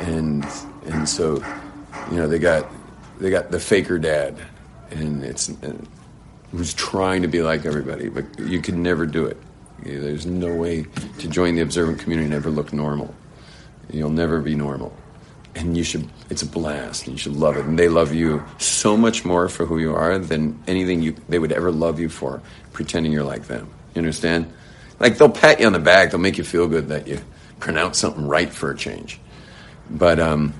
and 0.00 0.44
and 0.86 1.08
so 1.08 1.36
you 2.10 2.16
know 2.16 2.26
they 2.26 2.38
got 2.38 2.66
they 3.18 3.30
got 3.30 3.50
the 3.50 3.60
faker 3.60 3.98
dad, 3.98 4.36
and 4.90 5.24
it's 5.24 5.48
and 5.48 5.88
who's 6.50 6.74
trying 6.74 7.22
to 7.22 7.28
be 7.28 7.42
like 7.42 7.64
everybody, 7.64 8.08
but 8.08 8.24
you 8.38 8.60
can 8.60 8.82
never 8.82 9.06
do 9.06 9.24
it. 9.26 9.36
There's 9.82 10.26
no 10.26 10.54
way 10.54 10.86
to 11.18 11.28
join 11.28 11.56
the 11.56 11.62
observant 11.62 11.98
community 11.98 12.26
and 12.26 12.34
ever 12.34 12.50
look 12.50 12.72
normal. 12.72 13.14
You'll 13.90 14.10
never 14.10 14.40
be 14.40 14.54
normal. 14.54 14.96
And 15.54 15.76
you 15.76 15.84
should, 15.84 16.08
it's 16.30 16.42
a 16.42 16.46
blast, 16.46 17.06
and 17.06 17.14
you 17.14 17.18
should 17.18 17.36
love 17.36 17.56
it. 17.56 17.66
And 17.66 17.78
they 17.78 17.88
love 17.88 18.14
you 18.14 18.42
so 18.58 18.96
much 18.96 19.24
more 19.24 19.48
for 19.48 19.66
who 19.66 19.78
you 19.78 19.94
are 19.94 20.18
than 20.18 20.62
anything 20.66 21.02
you, 21.02 21.14
they 21.28 21.38
would 21.38 21.52
ever 21.52 21.70
love 21.70 22.00
you 22.00 22.08
for, 22.08 22.40
pretending 22.72 23.12
you're 23.12 23.24
like 23.24 23.48
them. 23.48 23.68
You 23.94 23.98
understand? 24.00 24.50
Like, 24.98 25.18
they'll 25.18 25.28
pat 25.28 25.60
you 25.60 25.66
on 25.66 25.72
the 25.72 25.78
back, 25.78 26.10
they'll 26.10 26.20
make 26.20 26.38
you 26.38 26.44
feel 26.44 26.68
good 26.68 26.88
that 26.88 27.06
you 27.06 27.20
pronounce 27.60 27.98
something 27.98 28.26
right 28.26 28.50
for 28.50 28.70
a 28.70 28.76
change. 28.76 29.20
But, 29.90 30.18
um, 30.18 30.54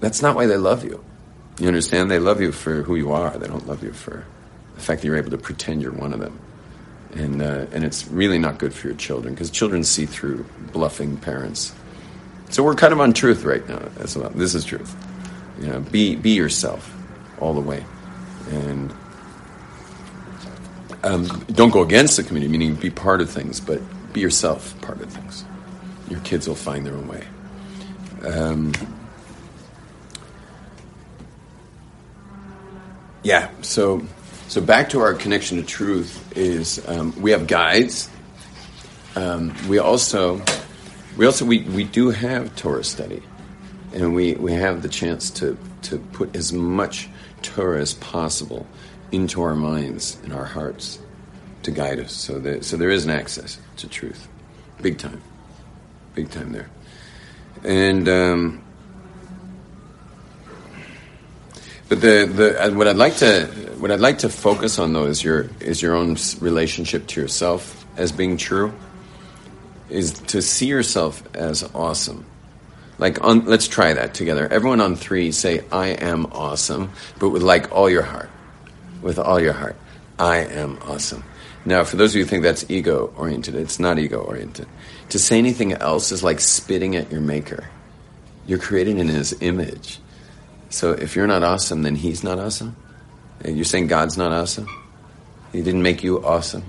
that's 0.00 0.22
not 0.22 0.36
why 0.36 0.46
they 0.46 0.56
love 0.56 0.84
you. 0.84 1.02
You 1.58 1.68
understand? 1.68 2.10
They 2.10 2.18
love 2.18 2.40
you 2.40 2.52
for 2.52 2.82
who 2.82 2.96
you 2.96 3.12
are. 3.12 3.30
They 3.36 3.46
don't 3.46 3.66
love 3.66 3.82
you 3.82 3.92
for 3.92 4.24
the 4.74 4.80
fact 4.80 5.00
that 5.00 5.06
you're 5.06 5.16
able 5.16 5.30
to 5.30 5.38
pretend 5.38 5.82
you're 5.82 5.92
one 5.92 6.12
of 6.12 6.20
them. 6.20 6.38
And, 7.14 7.42
uh, 7.42 7.66
and 7.72 7.84
it's 7.84 8.08
really 8.08 8.38
not 8.38 8.58
good 8.58 8.72
for 8.72 8.86
your 8.86 8.96
children 8.96 9.34
because 9.34 9.50
children 9.50 9.84
see 9.84 10.06
through 10.06 10.46
bluffing 10.72 11.18
parents. 11.18 11.74
So 12.48 12.62
we're 12.62 12.74
kind 12.74 12.92
of 12.92 13.00
on 13.00 13.12
truth 13.12 13.44
right 13.44 13.66
now. 13.68 13.80
That's 13.96 14.16
what, 14.16 14.34
this 14.34 14.54
is 14.54 14.64
truth. 14.64 14.94
You 15.60 15.68
know, 15.68 15.80
be, 15.80 16.16
be 16.16 16.30
yourself 16.30 16.94
all 17.38 17.54
the 17.54 17.60
way. 17.60 17.84
And 18.50 18.92
um, 21.04 21.26
don't 21.52 21.70
go 21.70 21.82
against 21.82 22.16
the 22.16 22.22
community, 22.22 22.50
meaning 22.50 22.74
be 22.76 22.90
part 22.90 23.20
of 23.20 23.30
things, 23.30 23.60
but 23.60 23.80
be 24.12 24.20
yourself 24.20 24.78
part 24.80 25.00
of 25.00 25.12
things. 25.12 25.44
Your 26.08 26.20
kids 26.20 26.48
will 26.48 26.54
find 26.54 26.86
their 26.86 26.94
own 26.94 27.08
way. 27.08 27.24
Um, 28.24 28.72
yeah, 33.22 33.50
so 33.62 34.06
so 34.48 34.60
back 34.60 34.90
to 34.90 35.00
our 35.00 35.14
connection 35.14 35.56
to 35.58 35.62
truth 35.62 36.36
is 36.36 36.86
um, 36.88 37.14
we 37.20 37.30
have 37.30 37.46
guides. 37.46 38.08
Um, 39.16 39.54
we 39.68 39.78
also 39.78 40.40
we 41.16 41.26
also 41.26 41.44
we, 41.44 41.62
we 41.62 41.84
do 41.84 42.10
have 42.10 42.54
Torah 42.56 42.84
study, 42.84 43.22
and 43.92 44.14
we, 44.14 44.34
we 44.34 44.52
have 44.52 44.82
the 44.82 44.88
chance 44.88 45.30
to 45.30 45.58
to 45.82 45.98
put 45.98 46.34
as 46.36 46.52
much 46.52 47.08
Torah 47.42 47.80
as 47.80 47.94
possible 47.94 48.66
into 49.10 49.42
our 49.42 49.54
minds 49.54 50.18
and 50.22 50.32
our 50.32 50.44
hearts 50.44 50.98
to 51.64 51.70
guide 51.70 52.00
us. 52.00 52.12
So 52.12 52.38
that 52.40 52.64
so 52.64 52.76
there 52.76 52.90
is 52.90 53.04
an 53.04 53.10
access 53.10 53.58
to 53.78 53.88
truth, 53.88 54.28
big 54.80 54.98
time, 54.98 55.22
big 56.14 56.30
time 56.30 56.52
there, 56.52 56.70
and. 57.64 58.08
Um, 58.08 58.64
but 61.92 62.00
the, 62.00 62.24
the 62.24 62.64
uh, 62.64 62.70
what 62.70 62.88
I'd 62.88 62.96
like 62.96 63.16
to 63.16 63.44
what 63.76 63.90
I'd 63.90 64.00
like 64.00 64.20
to 64.20 64.30
focus 64.30 64.78
on 64.78 64.94
though 64.94 65.04
is 65.04 65.22
your 65.22 65.50
is 65.60 65.82
your 65.82 65.94
own 65.94 66.16
relationship 66.40 67.06
to 67.08 67.20
yourself 67.20 67.84
as 67.98 68.12
being 68.12 68.38
true. 68.38 68.72
Is 69.90 70.12
to 70.28 70.40
see 70.40 70.68
yourself 70.68 71.22
as 71.36 71.62
awesome. 71.74 72.24
Like 72.96 73.22
on, 73.22 73.44
let's 73.44 73.68
try 73.68 73.92
that 73.92 74.14
together. 74.14 74.48
Everyone 74.50 74.80
on 74.80 74.96
three 74.96 75.32
say 75.32 75.66
I 75.70 75.88
am 75.88 76.24
awesome, 76.32 76.92
but 77.18 77.28
with 77.28 77.42
like 77.42 77.70
all 77.72 77.90
your 77.90 78.00
heart, 78.00 78.30
with 79.02 79.18
all 79.18 79.38
your 79.38 79.52
heart. 79.52 79.76
I 80.18 80.38
am 80.38 80.78
awesome. 80.86 81.22
Now, 81.66 81.84
for 81.84 81.96
those 81.96 82.12
of 82.12 82.16
you 82.16 82.22
who 82.22 82.30
think 82.30 82.42
that's 82.42 82.70
ego 82.70 83.12
oriented, 83.18 83.54
it's 83.54 83.78
not 83.78 83.98
ego 83.98 84.18
oriented. 84.18 84.66
To 85.10 85.18
say 85.18 85.36
anything 85.36 85.74
else 85.74 86.10
is 86.10 86.24
like 86.24 86.40
spitting 86.40 86.96
at 86.96 87.12
your 87.12 87.20
maker. 87.20 87.68
You're 88.46 88.60
created 88.60 88.96
in 88.96 89.08
his 89.08 89.36
image. 89.42 89.98
So 90.72 90.92
if 90.92 91.16
you're 91.16 91.26
not 91.26 91.42
awesome, 91.42 91.82
then 91.82 91.94
he's 91.94 92.24
not 92.24 92.38
awesome? 92.38 92.74
You're 93.44 93.64
saying 93.64 93.88
God's 93.88 94.16
not 94.16 94.32
awesome? 94.32 94.66
He 95.52 95.60
didn't 95.60 95.82
make 95.82 96.02
you 96.02 96.24
awesome? 96.24 96.64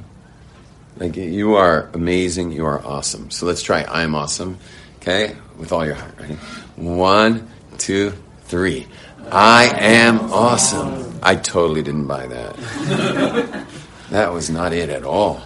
Like, 0.97 1.15
you 1.15 1.55
are 1.55 1.89
amazing, 1.93 2.51
you 2.51 2.65
are 2.65 2.85
awesome. 2.85 3.31
So 3.31 3.45
let's 3.45 3.61
try 3.61 3.83
I'm 3.83 4.13
awesome, 4.13 4.57
okay? 4.97 5.37
With 5.57 5.71
all 5.71 5.85
your 5.85 5.95
heart, 5.95 6.19
right? 6.19 6.35
One, 6.75 7.47
two, 7.77 8.13
three. 8.43 8.87
I 9.31 9.71
am 9.73 10.19
awesome. 10.33 11.19
I 11.23 11.37
totally 11.37 11.81
didn't 11.81 12.07
buy 12.07 12.27
that. 12.27 13.65
that 14.09 14.33
was 14.33 14.49
not 14.49 14.73
it 14.73 14.89
at 14.89 15.05
all. 15.05 15.41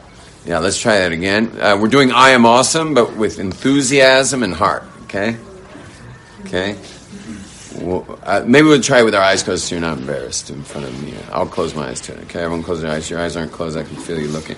Yeah, 0.46 0.60
let's 0.60 0.82
try 0.82 0.98
that 1.00 1.12
again. 1.12 1.52
Uh, 1.62 1.78
we're 1.80 1.90
doing 1.90 2.12
I 2.12 2.30
am 2.30 2.46
awesome, 2.46 2.96
but 2.96 3.16
with 3.16 3.38
enthusiasm 3.38 4.42
and 4.42 4.54
heart, 4.54 4.84
okay? 5.04 5.38
Okay? 6.42 6.76
Well, 7.80 8.20
uh, 8.24 8.44
maybe 8.46 8.68
we'll 8.68 8.82
try 8.82 9.02
it 9.02 9.04
with 9.04 9.16
our 9.16 9.22
eyes 9.22 9.44
closed 9.44 9.66
so 9.66 9.76
you're 9.76 9.82
not 9.82 10.00
embarrassed 10.00 10.50
in 10.50 10.64
front 10.64 10.88
of 10.88 11.04
me. 11.04 11.14
I'll 11.32 11.46
close 11.46 11.76
my 11.76 11.90
eyes 11.90 12.02
too. 12.02 12.14
Okay, 12.14 12.40
everyone 12.40 12.64
close 12.64 12.82
their 12.82 12.92
eyes. 12.92 13.10
Your 13.10 13.20
eyes 13.20 13.36
aren't 13.36 13.52
closed. 13.52 13.78
I 13.78 13.84
can 13.84 13.96
feel 13.96 14.20
you 14.20 14.30
looking. 14.30 14.58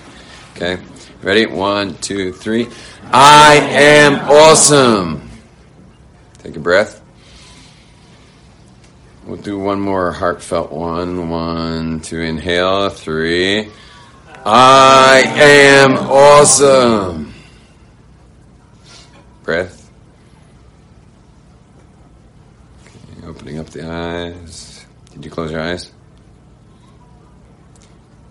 Okay, 0.56 0.82
ready? 1.22 1.46
One, 1.46 1.96
two, 1.96 2.32
three. 2.32 2.68
I 3.12 3.56
am 3.56 4.14
awesome. 4.30 5.28
Take 6.38 6.56
a 6.56 6.60
breath. 6.60 7.02
We'll 9.26 9.36
do 9.36 9.58
one 9.58 9.80
more 9.80 10.12
heartfelt 10.12 10.72
one. 10.72 11.28
One, 11.28 12.00
two, 12.00 12.20
inhale. 12.20 12.88
Three. 12.88 13.68
I 14.44 15.22
am 15.36 15.96
awesome. 15.98 17.34
Breath. 19.42 19.79
Opening 23.26 23.58
up 23.58 23.66
the 23.66 23.86
eyes. 23.86 24.86
Did 25.12 25.24
you 25.24 25.30
close 25.30 25.50
your 25.50 25.60
eyes? 25.60 25.92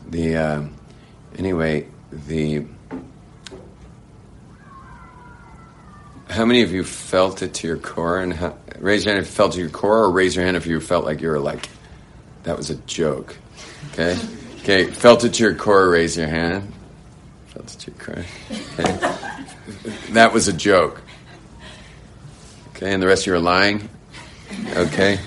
The 0.08 0.38
uh, 0.38 0.63
anyway, 1.38 1.88
the 2.12 2.65
how 6.30 6.45
many 6.45 6.63
of 6.63 6.71
you 6.71 6.84
felt 6.84 7.43
it 7.43 7.54
to 7.56 7.67
your 7.67 7.78
core? 7.78 8.19
And 8.19 8.34
how, 8.34 8.58
raise 8.80 9.06
your 9.06 9.13
hand 9.13 9.25
if 9.25 9.30
you 9.32 9.36
felt 9.36 9.54
to 9.54 9.60
your 9.60 9.69
core, 9.69 10.06
or 10.06 10.12
raise 10.12 10.36
your 10.36 10.45
hand 10.45 10.58
if 10.58 10.65
you 10.65 10.80
felt 10.80 11.06
like 11.06 11.21
you 11.21 11.30
were 11.30 11.39
like 11.39 11.69
that 12.43 12.58
was 12.58 12.71
a 12.71 12.75
joke. 12.75 13.38
Okay, 13.93 14.17
okay, 14.62 14.86
felt 14.86 15.23
it 15.23 15.36
to 15.36 15.43
your 15.43 15.54
core. 15.54 15.89
Raise 15.89 16.17
your 16.17 16.28
hand. 16.28 16.73
Felt 17.47 17.71
it 17.71 17.80
to 17.80 17.91
your 17.91 17.99
core. 17.99 18.25
Okay, 18.73 19.13
that 20.13 20.34
was 20.34 20.47
a 20.47 20.54
joke. 20.54 21.04
Okay, 22.69 22.91
and 22.91 23.04
the 23.04 23.08
rest 23.08 23.23
of 23.23 23.28
you 23.28 23.34
are 23.34 23.39
lying. 23.39 23.89
Okay. 24.75 25.19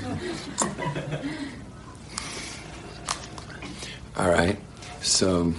All 4.16 4.30
right. 4.30 4.58
So, 5.00 5.52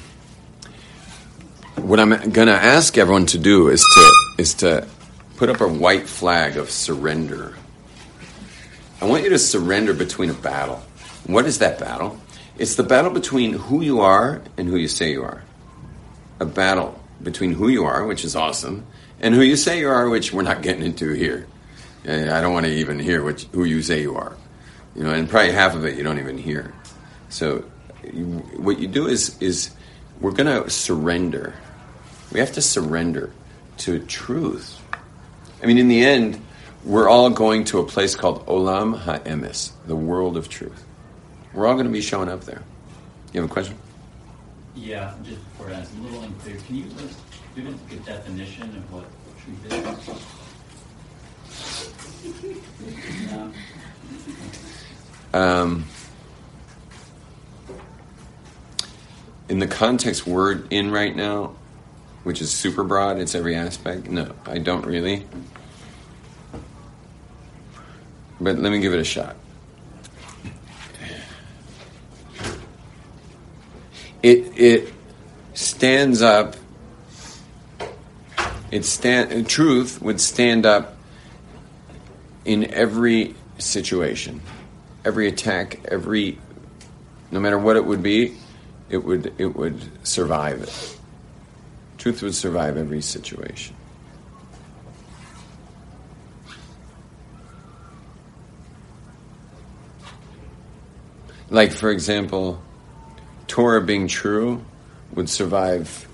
what 1.75 1.99
I'm 1.99 2.09
going 2.09 2.47
to 2.47 2.53
ask 2.53 2.97
everyone 2.97 3.25
to 3.27 3.37
do 3.37 3.69
is 3.69 3.81
to 3.81 4.41
is 4.41 4.53
to 4.55 4.87
put 5.37 5.49
up 5.49 5.61
a 5.61 5.67
white 5.67 6.07
flag 6.07 6.57
of 6.57 6.69
surrender. 6.69 7.55
I 9.01 9.05
want 9.05 9.23
you 9.23 9.29
to 9.29 9.39
surrender 9.39 9.93
between 9.93 10.29
a 10.29 10.33
battle. 10.33 10.83
What 11.25 11.45
is 11.45 11.59
that 11.59 11.79
battle? 11.79 12.19
It's 12.57 12.75
the 12.75 12.83
battle 12.83 13.11
between 13.11 13.53
who 13.53 13.81
you 13.81 13.99
are 14.01 14.41
and 14.57 14.67
who 14.67 14.77
you 14.77 14.87
say 14.87 15.11
you 15.11 15.23
are. 15.23 15.43
A 16.39 16.45
battle 16.45 17.03
between 17.21 17.53
who 17.53 17.67
you 17.67 17.83
are, 17.83 18.05
which 18.05 18.23
is 18.23 18.35
awesome, 18.35 18.85
and 19.19 19.33
who 19.33 19.41
you 19.41 19.55
say 19.55 19.79
you 19.79 19.89
are, 19.89 20.07
which 20.07 20.31
we're 20.31 20.43
not 20.43 20.61
getting 20.61 20.83
into 20.83 21.13
here. 21.13 21.47
I 22.05 22.41
don't 22.41 22.53
want 22.53 22.65
to 22.65 22.71
even 22.71 22.99
hear 22.99 23.23
what, 23.23 23.41
who 23.51 23.63
you 23.63 23.81
say 23.81 24.01
you 24.01 24.15
are. 24.15 24.35
You 24.95 25.03
know, 25.03 25.13
and 25.13 25.29
probably 25.29 25.51
half 25.51 25.75
of 25.75 25.85
it 25.85 25.97
you 25.97 26.03
don't 26.03 26.19
even 26.19 26.37
hear. 26.37 26.73
So, 27.29 27.65
you, 28.03 28.25
what 28.57 28.79
you 28.79 28.87
do 28.87 29.07
is 29.07 29.37
is 29.39 29.71
we're 30.19 30.31
going 30.31 30.63
to 30.63 30.69
surrender. 30.69 31.55
We 32.31 32.39
have 32.39 32.51
to 32.53 32.61
surrender 32.61 33.31
to 33.79 33.99
truth. 33.99 34.79
I 35.61 35.65
mean, 35.65 35.77
in 35.77 35.87
the 35.87 36.05
end, 36.05 36.41
we're 36.83 37.09
all 37.09 37.29
going 37.29 37.63
to 37.65 37.79
a 37.79 37.85
place 37.85 38.15
called 38.15 38.45
Olam 38.45 38.99
HaEmes, 39.01 39.71
the 39.87 39.95
world 39.95 40.35
of 40.37 40.49
truth. 40.49 40.83
We're 41.53 41.67
all 41.67 41.73
going 41.73 41.85
to 41.85 41.91
be 41.91 42.01
showing 42.01 42.29
up 42.29 42.41
there. 42.41 42.61
You 43.31 43.41
have 43.41 43.49
a 43.49 43.53
question? 43.53 43.77
Yeah, 44.75 45.13
just 45.23 45.43
before 45.51 45.69
that, 45.69 45.87
a 45.87 46.01
little 46.01 46.21
unclear. 46.23 46.57
Can 46.67 46.75
you 46.75 46.85
give 47.55 47.67
a 47.67 47.95
definition 48.05 48.63
of 48.63 48.91
what 48.91 49.05
truth 49.43 50.09
is? 50.09 50.42
Um, 55.33 55.85
in 59.49 59.57
the 59.59 59.67
context 59.67 60.27
we're 60.27 60.63
in 60.69 60.91
right 60.91 61.15
now, 61.15 61.55
which 62.23 62.39
is 62.39 62.51
super 62.51 62.83
broad, 62.83 63.17
it's 63.17 63.33
every 63.33 63.55
aspect. 63.55 64.07
No, 64.07 64.31
I 64.45 64.59
don't 64.59 64.85
really. 64.85 65.25
But 68.39 68.59
let 68.59 68.71
me 68.71 68.79
give 68.79 68.93
it 68.93 68.99
a 68.99 69.03
shot. 69.03 69.35
It 74.21 74.57
it 74.57 74.93
stands 75.53 76.21
up. 76.21 76.55
It 78.71 78.85
stand 78.85 79.47
truth 79.49 80.01
would 80.01 80.21
stand 80.21 80.65
up 80.65 80.92
in 82.45 82.71
every 82.73 83.35
situation, 83.57 84.41
every 85.05 85.27
attack, 85.27 85.79
every 85.85 86.37
no 87.31 87.39
matter 87.39 87.57
what 87.57 87.75
it 87.75 87.85
would 87.85 88.03
be, 88.03 88.35
it 88.89 88.97
would 88.97 89.33
it 89.37 89.55
would 89.55 90.05
survive 90.05 90.61
it. 90.61 90.97
Truth 91.97 92.21
would 92.21 92.35
survive 92.35 92.77
every 92.77 93.01
situation. 93.01 93.75
Like 101.49 101.71
for 101.71 101.91
example, 101.91 102.61
Torah 103.47 103.81
being 103.81 104.07
true 104.07 104.63
would 105.13 105.29
survive 105.29 106.07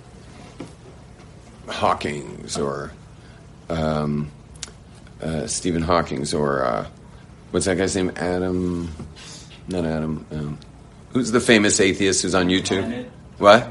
Hawking's 1.67 2.57
or 2.57 2.91
um, 3.69 4.31
uh, 5.21 5.47
Stephen 5.47 5.81
Hawking's 5.81 6.33
or 6.33 6.63
uh, 6.65 6.87
what's 7.51 7.65
that 7.65 7.77
guy's 7.77 7.95
name? 7.95 8.11
Adam, 8.15 8.89
not 9.67 9.85
Adam. 9.85 10.25
Um, 10.31 10.59
who's 11.11 11.31
the 11.31 11.39
famous 11.39 11.79
atheist 11.79 12.21
who's 12.21 12.35
on 12.35 12.47
YouTube? 12.47 12.81
Dennett, 12.81 13.11
What? 13.37 13.69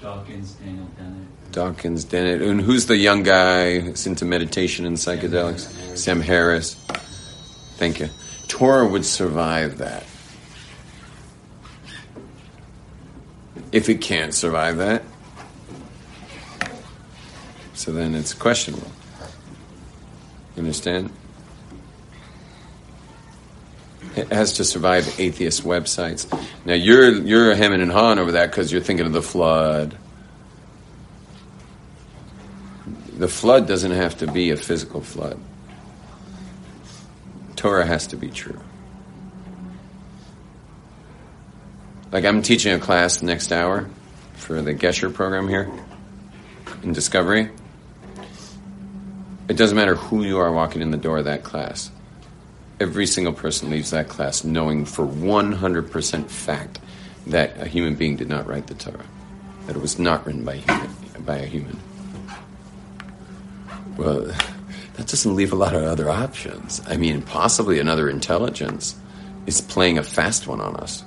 Dawkins, 0.00 0.52
Daniel 0.54 0.86
Dennett. 0.96 1.52
Dawkins, 1.52 2.04
Dennett, 2.04 2.42
and 2.42 2.60
who's 2.60 2.86
the 2.86 2.96
young 2.96 3.22
guy 3.22 3.80
who's 3.80 4.06
into 4.06 4.24
meditation 4.24 4.86
and 4.86 4.96
psychedelics? 4.96 5.96
Sam 5.96 6.20
Harris. 6.20 6.74
Thank 7.76 8.00
you. 8.00 8.08
Torah 8.48 8.86
would 8.86 9.04
survive 9.04 9.78
that. 9.78 10.04
If 13.72 13.88
it 13.88 14.00
can't 14.00 14.34
survive 14.34 14.78
that, 14.78 15.02
so 17.74 17.92
then 17.92 18.14
it's 18.14 18.34
questionable. 18.34 18.90
You 20.60 20.66
understand? 20.66 21.10
It 24.14 24.28
has 24.28 24.52
to 24.54 24.64
survive 24.64 25.18
atheist 25.18 25.64
websites. 25.64 26.30
Now 26.66 26.74
you're 26.74 27.12
you're 27.12 27.54
hemming 27.54 27.80
and 27.80 27.90
hawing 27.90 28.18
over 28.18 28.32
that 28.32 28.50
because 28.50 28.70
you're 28.70 28.82
thinking 28.82 29.06
of 29.06 29.14
the 29.14 29.22
flood. 29.22 29.96
The 33.16 33.26
flood 33.26 33.68
doesn't 33.68 33.92
have 33.92 34.18
to 34.18 34.30
be 34.30 34.50
a 34.50 34.56
physical 34.58 35.00
flood. 35.00 35.40
Torah 37.56 37.86
has 37.86 38.08
to 38.08 38.16
be 38.16 38.28
true. 38.28 38.60
Like 42.12 42.26
I'm 42.26 42.42
teaching 42.42 42.74
a 42.74 42.78
class 42.78 43.22
next 43.22 43.50
hour 43.50 43.88
for 44.34 44.60
the 44.60 44.74
Gesher 44.74 45.12
program 45.12 45.48
here 45.48 45.72
in 46.82 46.92
Discovery. 46.92 47.48
It 49.50 49.56
doesn't 49.56 49.76
matter 49.76 49.96
who 49.96 50.22
you 50.22 50.38
are 50.38 50.52
walking 50.52 50.80
in 50.80 50.92
the 50.92 50.96
door 50.96 51.18
of 51.18 51.24
that 51.24 51.42
class. 51.42 51.90
Every 52.78 53.04
single 53.04 53.32
person 53.32 53.68
leaves 53.68 53.90
that 53.90 54.08
class 54.08 54.44
knowing 54.44 54.84
for 54.84 55.04
100% 55.04 56.30
fact 56.30 56.78
that 57.26 57.60
a 57.60 57.66
human 57.66 57.96
being 57.96 58.14
did 58.14 58.28
not 58.28 58.46
write 58.46 58.68
the 58.68 58.74
Torah, 58.74 59.04
that 59.66 59.74
it 59.74 59.82
was 59.82 59.98
not 59.98 60.24
written 60.24 60.44
by, 60.44 60.58
human, 60.58 60.90
by 61.26 61.38
a 61.38 61.46
human. 61.46 61.76
Well, 63.96 64.20
that 64.94 65.08
doesn't 65.08 65.34
leave 65.34 65.52
a 65.52 65.56
lot 65.56 65.74
of 65.74 65.82
other 65.82 66.08
options. 66.08 66.80
I 66.86 66.96
mean, 66.96 67.20
possibly 67.20 67.80
another 67.80 68.08
intelligence 68.08 68.94
is 69.46 69.60
playing 69.60 69.98
a 69.98 70.04
fast 70.04 70.46
one 70.46 70.60
on 70.60 70.76
us 70.76 71.02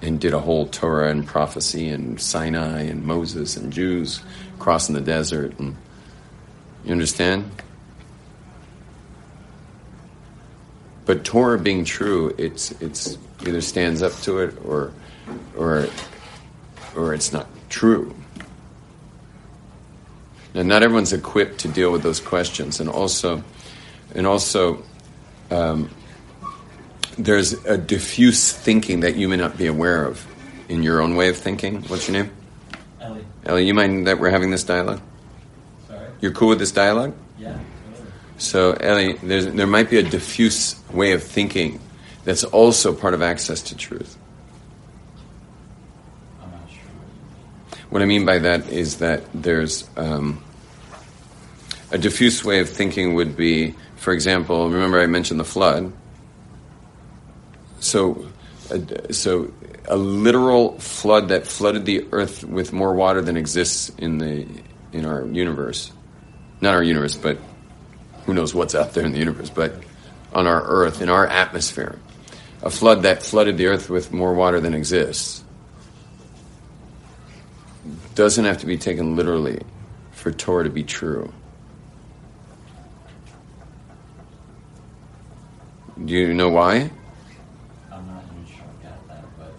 and 0.00 0.20
did 0.20 0.34
a 0.34 0.38
whole 0.38 0.68
Torah 0.68 1.10
and 1.10 1.26
prophecy 1.26 1.88
and 1.88 2.20
Sinai 2.20 2.82
and 2.82 3.04
Moses 3.04 3.56
and 3.56 3.72
Jews 3.72 4.22
crossing 4.60 4.94
the 4.94 5.00
desert 5.00 5.58
and 5.58 5.76
you 6.84 6.92
understand? 6.92 7.50
But 11.06 11.24
Torah 11.24 11.58
being 11.58 11.84
true, 11.84 12.34
it's 12.38 12.70
it's 12.80 13.18
either 13.46 13.60
stands 13.60 14.02
up 14.02 14.12
to 14.22 14.38
it 14.38 14.54
or 14.64 14.92
or 15.56 15.88
or 16.96 17.14
it's 17.14 17.32
not 17.32 17.46
true. 17.68 18.14
Now, 20.54 20.62
not 20.62 20.82
everyone's 20.82 21.12
equipped 21.12 21.58
to 21.60 21.68
deal 21.68 21.90
with 21.90 22.02
those 22.02 22.20
questions, 22.20 22.78
and 22.78 22.88
also, 22.88 23.42
and 24.14 24.24
also, 24.24 24.84
um, 25.50 25.90
there's 27.18 27.54
a 27.64 27.76
diffuse 27.76 28.52
thinking 28.52 29.00
that 29.00 29.16
you 29.16 29.28
may 29.28 29.36
not 29.36 29.58
be 29.58 29.66
aware 29.66 30.04
of 30.06 30.24
in 30.68 30.84
your 30.84 31.00
own 31.00 31.16
way 31.16 31.28
of 31.28 31.36
thinking. 31.36 31.82
What's 31.82 32.08
your 32.08 32.22
name? 32.22 32.30
Ellie, 33.00 33.24
Ellie, 33.44 33.66
you 33.66 33.74
mind 33.74 34.06
that 34.06 34.20
we're 34.20 34.30
having 34.30 34.52
this 34.52 34.62
dialogue? 34.62 35.00
You're 36.20 36.32
cool 36.32 36.48
with 36.48 36.58
this 36.58 36.72
dialogue? 36.72 37.14
Yeah. 37.38 37.58
So, 38.38 38.72
Ellie, 38.72 39.14
there's, 39.14 39.46
there 39.46 39.66
might 39.66 39.90
be 39.90 39.98
a 39.98 40.02
diffuse 40.02 40.76
way 40.90 41.12
of 41.12 41.22
thinking 41.22 41.80
that's 42.24 42.44
also 42.44 42.92
part 42.92 43.14
of 43.14 43.22
access 43.22 43.62
to 43.62 43.76
truth. 43.76 44.16
I'm 46.42 46.50
not 46.50 46.68
sure. 46.68 47.80
What 47.90 48.02
I 48.02 48.06
mean 48.06 48.24
by 48.24 48.38
that 48.38 48.68
is 48.68 48.98
that 48.98 49.22
there's 49.32 49.88
um, 49.96 50.42
a 51.92 51.98
diffuse 51.98 52.44
way 52.44 52.60
of 52.60 52.68
thinking 52.68 53.14
would 53.14 53.36
be, 53.36 53.74
for 53.96 54.12
example, 54.12 54.70
remember 54.70 55.00
I 55.00 55.06
mentioned 55.06 55.38
the 55.38 55.44
flood. 55.44 55.92
So, 57.80 58.26
uh, 58.70 59.12
so 59.12 59.52
a 59.86 59.96
literal 59.96 60.78
flood 60.78 61.28
that 61.28 61.46
flooded 61.46 61.84
the 61.84 62.06
earth 62.10 62.42
with 62.42 62.72
more 62.72 62.94
water 62.94 63.20
than 63.20 63.36
exists 63.36 63.90
in 63.98 64.18
the 64.18 64.46
in 64.92 65.04
our 65.04 65.26
universe, 65.26 65.92
not 66.60 66.74
our 66.74 66.82
universe, 66.82 67.16
but 67.16 67.38
who 68.26 68.34
knows 68.34 68.54
what's 68.54 68.74
out 68.74 68.94
there 68.94 69.04
in 69.04 69.12
the 69.12 69.18
universe, 69.18 69.50
but 69.50 69.82
on 70.32 70.46
our 70.46 70.62
earth, 70.62 71.02
in 71.02 71.08
our 71.08 71.26
atmosphere, 71.26 71.98
a 72.62 72.70
flood 72.70 73.02
that 73.02 73.22
flooded 73.22 73.58
the 73.58 73.66
earth 73.66 73.90
with 73.90 74.12
more 74.12 74.34
water 74.34 74.60
than 74.60 74.74
exists 74.74 75.44
doesn't 78.14 78.44
have 78.44 78.58
to 78.58 78.66
be 78.66 78.78
taken 78.78 79.16
literally 79.16 79.60
for 80.12 80.32
Torah 80.32 80.64
to 80.64 80.70
be 80.70 80.82
true. 80.82 81.32
Do 86.02 86.14
you 86.14 86.32
know 86.32 86.48
why? 86.48 86.90
I'm 87.92 88.06
not 88.06 88.24
even 88.32 88.46
sure 88.46 88.64
I 88.64 88.84
got 88.84 89.08
that, 89.08 89.24
but 89.38 89.52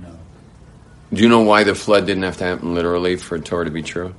no. 0.00 0.16
Do 1.12 1.22
you 1.22 1.28
know 1.28 1.42
why 1.42 1.64
the 1.64 1.74
flood 1.74 2.06
didn't 2.06 2.22
have 2.22 2.36
to 2.38 2.44
happen 2.44 2.74
literally 2.74 3.16
for 3.16 3.38
Torah 3.38 3.64
to 3.64 3.70
be 3.70 3.82
true? 3.82 4.14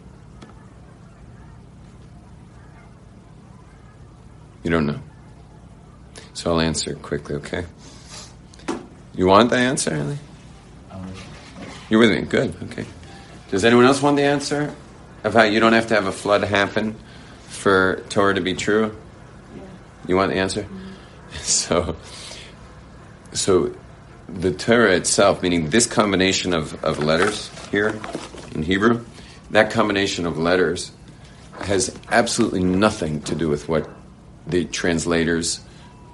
You 4.63 4.71
don't 4.71 4.86
know. 4.86 4.99
So 6.34 6.52
I'll 6.52 6.62
answer 6.62 6.95
quickly, 6.95 7.36
okay? 7.36 7.65
You 9.15 9.28
want 9.28 9.49
the 9.49 9.58
answer, 9.58 9.93
Ellie? 9.93 10.17
You're 11.89 11.99
with 11.99 12.12
me. 12.12 12.21
Good. 12.21 12.56
Okay. 12.63 12.86
Does 13.52 13.63
anyone 13.63 13.86
else 13.86 14.02
want 14.02 14.17
the 14.17 14.23
answer 14.23 14.73
of 15.23 15.34
how 15.34 15.43
you 15.43 15.60
don't 15.60 15.73
have 15.73 15.88
to 15.88 15.93
have 15.95 16.08
a 16.08 16.12
flood 16.12 16.43
happen 16.43 16.95
for 17.47 18.04
Torah 18.10 18.34
to 18.34 18.41
be 18.41 18.56
true? 18.56 18.97
You 20.08 20.15
want 20.15 20.32
the 20.32 20.38
answer? 20.38 20.65
So, 21.41 21.95
so 23.32 23.76
the 24.30 24.54
Torah 24.54 24.95
itself, 24.95 25.41
meaning 25.41 25.71
this 25.71 25.88
combination 25.88 26.54
of, 26.54 26.84
of 26.84 26.99
letters 26.99 27.49
here 27.71 27.99
in 28.54 28.62
Hebrew, 28.62 29.04
that 29.49 29.71
combination 29.71 30.28
of 30.28 30.38
letters 30.38 30.91
has 31.62 31.97
absolutely 32.12 32.63
nothing 32.63 33.21
to 33.21 33.34
do 33.34 33.49
with 33.49 33.67
what 33.67 33.89
the 34.47 34.65
translators 34.65 35.62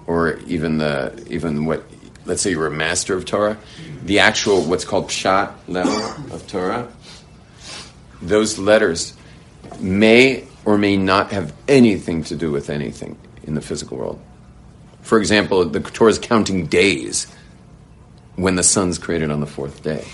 or 0.08 0.40
even 0.48 0.78
the 0.78 1.26
even 1.30 1.66
what 1.66 1.84
let's 2.26 2.42
say 2.42 2.52
you're 2.52 2.68
a 2.68 2.72
master 2.72 3.16
of 3.16 3.26
Torah, 3.26 3.58
the 4.04 4.20
actual 4.20 4.62
what's 4.64 4.86
called 4.86 5.10
pshat 5.10 5.52
level 5.68 5.98
of 6.34 6.46
Torah, 6.48 6.88
those 8.22 8.60
letters 8.60 9.16
may 9.80 10.46
or 10.66 10.78
may 10.78 10.98
not 10.98 11.32
have 11.32 11.54
anything 11.68 12.24
to 12.26 12.36
do 12.36 12.52
with 12.52 12.70
anything 12.70 13.18
in 13.44 13.56
the 13.56 13.62
physical 13.62 13.98
world. 13.98 14.22
For 15.02 15.18
example, 15.18 15.66
the 15.66 15.80
Torah 15.80 16.12
is 16.12 16.20
counting 16.20 16.68
days 16.68 17.28
when 18.36 18.56
the 18.56 18.64
sun's 18.64 18.98
created 18.98 19.32
on 19.32 19.40
the 19.40 19.48
fourth 19.48 19.82
day. 19.82 20.06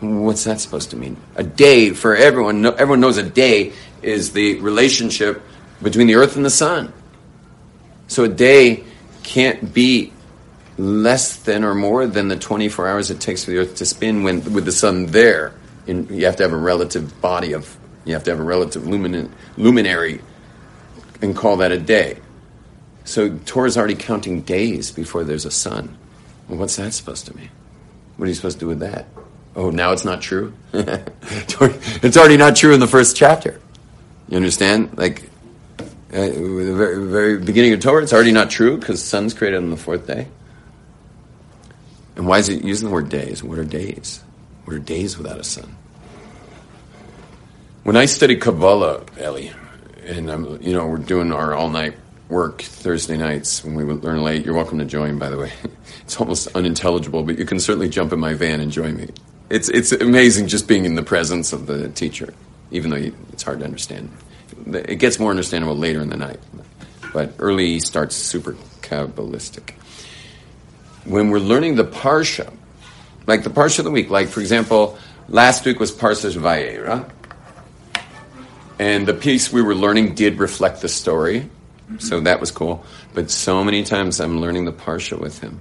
What's 0.00 0.44
that 0.44 0.60
supposed 0.60 0.90
to 0.90 0.96
mean? 0.96 1.16
A 1.36 1.42
day 1.42 1.90
for 1.90 2.14
everyone. 2.14 2.66
Everyone 2.66 3.00
knows 3.00 3.16
a 3.16 3.22
day 3.22 3.72
is 4.02 4.32
the 4.32 4.60
relationship 4.60 5.42
between 5.84 6.08
the 6.08 6.16
earth 6.16 6.34
and 6.36 6.44
the 6.44 6.50
sun. 6.50 6.92
So 8.08 8.24
a 8.24 8.28
day 8.28 8.82
can't 9.22 9.72
be 9.72 10.12
less 10.76 11.36
than 11.36 11.62
or 11.62 11.74
more 11.74 12.06
than 12.06 12.28
the 12.28 12.36
24 12.36 12.88
hours 12.88 13.10
it 13.10 13.20
takes 13.20 13.44
for 13.44 13.52
the 13.52 13.58
earth 13.58 13.76
to 13.76 13.86
spin 13.86 14.24
when 14.24 14.52
with 14.52 14.64
the 14.64 14.72
sun 14.72 15.06
there. 15.06 15.54
In, 15.86 16.08
you 16.08 16.24
have 16.24 16.36
to 16.36 16.42
have 16.42 16.52
a 16.52 16.56
relative 16.56 17.20
body 17.20 17.52
of, 17.52 17.76
you 18.04 18.14
have 18.14 18.24
to 18.24 18.30
have 18.30 18.40
a 18.40 18.44
relative 18.44 18.86
lumin, 18.86 19.32
luminary 19.56 20.20
and 21.22 21.36
call 21.36 21.58
that 21.58 21.72
a 21.72 21.78
day. 21.78 22.18
So 23.04 23.36
Torah's 23.44 23.76
already 23.76 23.94
counting 23.94 24.42
days 24.42 24.90
before 24.90 25.24
there's 25.24 25.44
a 25.44 25.50
sun. 25.50 25.96
Well, 26.48 26.58
what's 26.58 26.76
that 26.76 26.92
supposed 26.92 27.26
to 27.26 27.36
mean? 27.36 27.50
What 28.16 28.26
are 28.26 28.28
you 28.28 28.34
supposed 28.34 28.58
to 28.58 28.60
do 28.60 28.68
with 28.68 28.80
that? 28.80 29.06
Oh, 29.56 29.70
now 29.70 29.92
it's 29.92 30.04
not 30.04 30.20
true? 30.20 30.54
it's 30.72 32.16
already 32.16 32.36
not 32.36 32.56
true 32.56 32.74
in 32.74 32.80
the 32.80 32.86
first 32.86 33.16
chapter. 33.16 33.60
You 34.28 34.36
understand? 34.36 34.96
Like, 34.96 35.28
uh, 36.14 36.26
the 36.26 36.74
very, 36.76 37.06
very 37.06 37.38
beginning 37.38 37.72
of 37.72 37.80
Torah, 37.80 38.02
it's 38.02 38.12
already 38.12 38.32
not 38.32 38.48
true 38.48 38.78
because 38.78 39.02
sun's 39.02 39.34
created 39.34 39.56
on 39.56 39.70
the 39.70 39.76
fourth 39.76 40.06
day. 40.06 40.28
And 42.16 42.28
why 42.28 42.38
is 42.38 42.48
it 42.48 42.64
using 42.64 42.88
the 42.88 42.94
word 42.94 43.08
days? 43.08 43.42
What 43.42 43.58
are 43.58 43.64
days? 43.64 44.22
What 44.64 44.76
are 44.76 44.78
days 44.78 45.18
without 45.18 45.40
a 45.40 45.44
sun? 45.44 45.76
When 47.82 47.96
I 47.96 48.06
study 48.06 48.36
Kabbalah, 48.36 49.04
Ellie, 49.18 49.52
and 50.06 50.30
I'm, 50.30 50.62
you 50.62 50.72
know, 50.72 50.86
we're 50.86 50.98
doing 50.98 51.32
our 51.32 51.52
all 51.52 51.68
night 51.68 51.94
work 52.28 52.62
Thursday 52.62 53.16
nights 53.16 53.64
when 53.64 53.74
we 53.74 53.84
learn 53.84 54.22
late. 54.22 54.44
You're 54.44 54.54
welcome 54.54 54.78
to 54.78 54.84
join, 54.84 55.18
by 55.18 55.30
the 55.30 55.38
way. 55.38 55.52
It's 56.02 56.20
almost 56.20 56.48
unintelligible, 56.54 57.22
but 57.22 57.38
you 57.38 57.46
can 57.46 57.58
certainly 57.58 57.88
jump 57.88 58.12
in 58.12 58.20
my 58.20 58.34
van 58.34 58.60
and 58.60 58.70
join 58.70 58.98
me. 58.98 59.08
It's, 59.48 59.70
it's 59.70 59.90
amazing 59.90 60.48
just 60.48 60.68
being 60.68 60.84
in 60.84 60.96
the 60.96 61.02
presence 61.02 61.54
of 61.54 61.66
the 61.66 61.88
teacher, 61.88 62.34
even 62.70 62.90
though 62.90 62.98
you, 62.98 63.14
it's 63.32 63.42
hard 63.42 63.60
to 63.60 63.64
understand. 63.64 64.10
It 64.66 64.98
gets 64.98 65.18
more 65.18 65.30
understandable 65.30 65.76
later 65.76 66.00
in 66.00 66.08
the 66.08 66.16
night. 66.16 66.40
but 67.12 67.32
early 67.38 67.78
starts 67.80 68.16
super 68.16 68.56
Kabbalistic. 68.80 69.74
When 71.04 71.30
we're 71.30 71.38
learning 71.38 71.76
the 71.76 71.84
Parsha, 71.84 72.52
like 73.26 73.44
the 73.44 73.50
Parsha 73.50 73.80
of 73.80 73.84
the 73.84 73.90
week, 73.90 74.10
like 74.10 74.28
for 74.28 74.40
example, 74.40 74.98
last 75.28 75.64
week 75.64 75.78
was 75.80 75.92
Parsha 75.92 76.34
Vayera, 76.36 77.10
and 78.78 79.06
the 79.06 79.14
piece 79.14 79.52
we 79.52 79.62
were 79.62 79.74
learning 79.74 80.14
did 80.14 80.38
reflect 80.38 80.80
the 80.80 80.88
story, 80.88 81.48
so 81.98 82.20
that 82.20 82.40
was 82.40 82.50
cool. 82.50 82.84
But 83.14 83.30
so 83.30 83.62
many 83.62 83.84
times 83.84 84.20
I'm 84.20 84.40
learning 84.40 84.64
the 84.64 84.72
Parsha 84.72 85.18
with 85.18 85.40
him, 85.40 85.60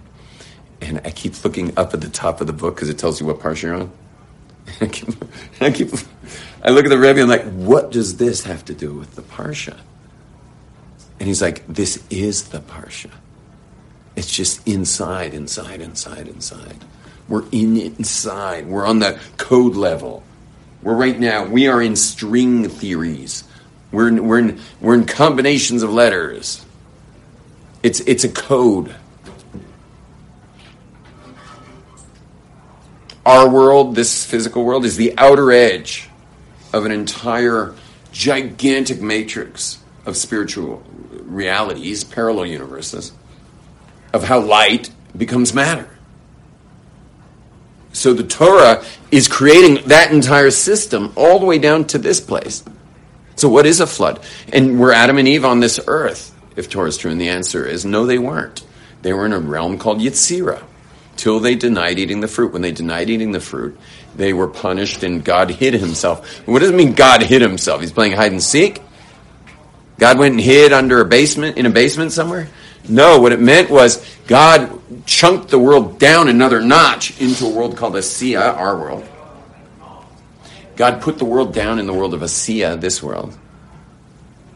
and 0.82 1.02
I 1.06 1.12
keep 1.12 1.44
looking 1.44 1.78
up 1.78 1.94
at 1.94 2.02
the 2.02 2.10
top 2.10 2.42
of 2.42 2.48
the 2.48 2.54
book 2.54 2.76
because 2.76 2.89
it 2.89 2.98
tells 2.98 3.20
you 3.20 3.28
what 3.28 3.39
Parsha 3.39 3.63
you're 3.63 3.76
on. 3.76 3.92
I 4.82 4.88
keep, 4.88 5.10
I 5.62 5.72
keep, 5.72 5.89
I 6.63 6.69
look 6.69 6.86
at 6.86 6.89
the 6.89 6.97
Rebbe 6.97 7.21
I'm 7.21 7.28
like, 7.28 7.43
what 7.43 7.91
does 7.91 8.17
this 8.17 8.45
have 8.45 8.63
to 8.65 8.73
do 8.73 8.93
with 8.93 9.15
the 9.15 9.21
Parsha? 9.21 9.78
And 11.19 11.28
he's 11.28 11.41
like, 11.41 11.67
this 11.67 12.02
is 12.10 12.49
the 12.49 12.60
Parsha. 12.60 13.12
It's 14.15 14.32
just 14.32 14.65
inside, 14.65 15.34
inside, 15.34 15.82
inside, 15.82 16.28
inside. 16.28 16.86
We're 17.28 17.43
in 17.52 17.78
inside. 17.78 18.67
We're 18.67 18.86
on 18.86 18.99
the 18.99 19.19
code 19.38 19.76
level. 19.76 20.23
We're 20.82 20.95
right 20.95 21.17
now, 21.17 21.45
we 21.45 21.67
are 21.67 21.82
in 21.82 21.95
string 21.95 22.67
theories. 22.69 23.43
We're 23.91 24.10
in, 24.10 24.28
we're 24.28 24.39
in, 24.39 24.60
we're 24.82 24.95
in 24.95 25.06
combinations 25.06 25.84
of 25.84 25.89
letters. 25.91 26.65
It's, 27.82 27.99
it's 28.02 28.23
a 28.23 28.30
code. 28.30 28.93
Our 33.26 33.49
world, 33.49 33.95
this 33.95 34.26
physical 34.26 34.65
world, 34.65 34.84
is 34.84 34.97
the 34.97 35.13
outer 35.17 35.52
edge 35.52 36.10
of 36.74 36.86
an 36.86 36.92
entire 36.92 37.76
gigantic 38.12 39.02
matrix 39.02 39.80
of 40.06 40.18
spiritual 40.18 40.84
realities, 41.12 42.04
parallel 42.04 42.48
universes, 42.48 43.14
of 44.12 44.24
how 44.24 44.40
light 44.40 44.92
becomes 45.16 45.54
matter. 45.54 45.90
So 47.94 48.14
the 48.14 48.24
Torah 48.24 48.84
is 49.12 49.28
creating 49.28 49.88
that 49.88 50.12
entire 50.12 50.52
system 50.52 51.14
all 51.16 51.40
the 51.40 51.46
way 51.46 51.60
down 51.60 51.86
to 51.86 52.00
this 52.00 52.20
place. 52.20 52.64
So 53.36 53.48
what 53.50 53.66
is 53.66 53.80
a 53.80 53.88
flood? 53.88 54.20
And 54.52 54.80
were 54.80 54.92
Adam 54.92 55.18
and 55.18 55.28
Eve 55.28 55.46
on 55.46 55.60
this 55.60 55.80
earth, 55.88 56.36
if 56.56 56.70
Torah 56.70 56.90
is 56.90 56.98
true? 56.98 57.12
And 57.12 57.22
the 57.22 57.30
answer 57.30 57.66
is 57.66 57.86
no, 57.86 58.06
they 58.06 58.18
weren't. 58.18 58.66
They 59.04 59.14
were 59.14 59.26
in 59.26 59.34
a 59.34 59.40
realm 59.40 59.78
called 59.78 60.00
Yetzirah 60.00 60.64
till 61.18 61.40
they 61.40 61.56
denied 61.56 62.00
eating 62.00 62.22
the 62.22 62.28
fruit. 62.28 62.52
When 62.52 62.62
they 62.62 62.72
denied 62.72 63.10
eating 63.10 63.32
the 63.32 63.40
fruit, 63.40 63.78
they 64.15 64.34
were 64.34 64.47
punished 64.47 65.04
and 65.04 65.23
God 65.23 65.49
hid 65.49 65.73
himself. 65.73 66.47
What 66.47 66.60
does 66.60 66.69
it 66.69 66.76
mean 66.76 66.93
God 66.93 67.21
hid 67.21 67.41
himself? 67.41 67.82
He's 67.82 67.91
playing 67.91 68.13
hide 68.13 68.32
and 68.32 68.41
seek? 68.41 68.82
God 69.97 70.17
went 70.17 70.34
and 70.34 70.41
hid 70.41 70.73
under 70.73 71.02
a 71.02 71.06
basement, 71.06 71.58
in 71.58 71.65
a 71.65 71.69
basement 71.69 72.12
somewhere? 72.12 72.49
No, 72.88 73.19
what 73.19 73.32
it 73.32 73.39
meant 73.39 73.69
was 73.69 74.06
God 74.28 74.80
chunked 75.06 75.49
the 75.49 75.60
world 75.60 75.99
down 75.99 76.28
another 76.28 76.62
notch 76.62 77.19
into 77.21 77.45
a 77.45 77.49
world 77.49 77.78
called 77.78 77.93
Asiya, 77.93 78.58
our 78.58 78.78
world. 78.78 79.08
God 80.76 81.02
put 81.02 81.17
the 81.17 81.26
world 81.26 81.54
down 81.54 81.80
in 81.80 81.86
the 81.86 81.93
world 81.93 82.13
of 82.13 82.21
Asiya, 82.21 82.82
this 82.82 83.02
world, 83.02 83.38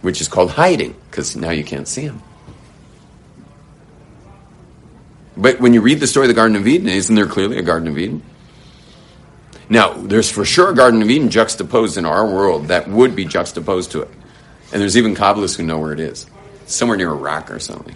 which 0.02 0.20
is 0.20 0.28
called 0.28 0.52
hiding, 0.52 0.96
because 1.10 1.36
now 1.36 1.52
you 1.52 1.64
can't 1.64 1.88
see 1.88 2.02
him. 2.02 2.22
But 5.38 5.60
when 5.60 5.74
you 5.74 5.82
read 5.82 6.00
the 6.00 6.08
story 6.08 6.26
of 6.26 6.30
the 6.30 6.34
Garden 6.34 6.58
of 6.58 6.68
Eden, 6.68 6.90
isn't 6.90 7.16
there 7.16 7.28
clearly 7.28 7.60
a 7.60 7.62
Garden 7.62 7.88
of 7.88 7.98
Eden? 7.98 8.24
Now, 9.70 9.94
there's 9.94 10.32
for 10.32 10.46
sure 10.46 10.70
a 10.72 10.76
Garden 10.76 11.02
of 11.02 11.10
Eden 11.10 11.30
juxtaposed 11.30 11.98
in 11.98 12.06
our 12.06 12.26
world 12.26 12.70
that 12.70 12.88
would 12.88 13.16
be 13.16 13.26
juxtaposed 13.26 13.92
to 13.92 14.02
it. 14.02 14.10
And 14.72 14.82
there's 14.82 14.98
even 14.98 15.16
Kabbalists 15.16 15.58
who 15.58 15.64
know 15.64 15.80
where 15.80 15.94
it 15.94 16.00
is. 16.00 16.26
somewhere 16.66 16.98
near 16.98 17.10
Iraq 17.10 17.50
or 17.52 17.60
something. 17.60 17.96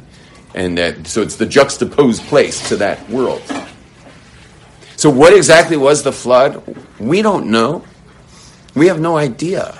And 0.54 0.78
that, 0.78 1.08
so 1.08 1.22
it's 1.22 1.36
the 1.36 1.46
juxtaposed 1.46 2.24
place 2.24 2.70
to 2.70 2.78
that 2.78 3.10
world. 3.10 3.42
So, 4.96 5.10
what 5.10 5.34
exactly 5.34 5.78
was 5.78 6.04
the 6.04 6.12
flood? 6.12 6.64
We 7.00 7.22
don't 7.22 7.48
know. 7.48 7.84
We 8.76 8.88
have 8.88 9.00
no 9.00 9.18
idea. 9.18 9.78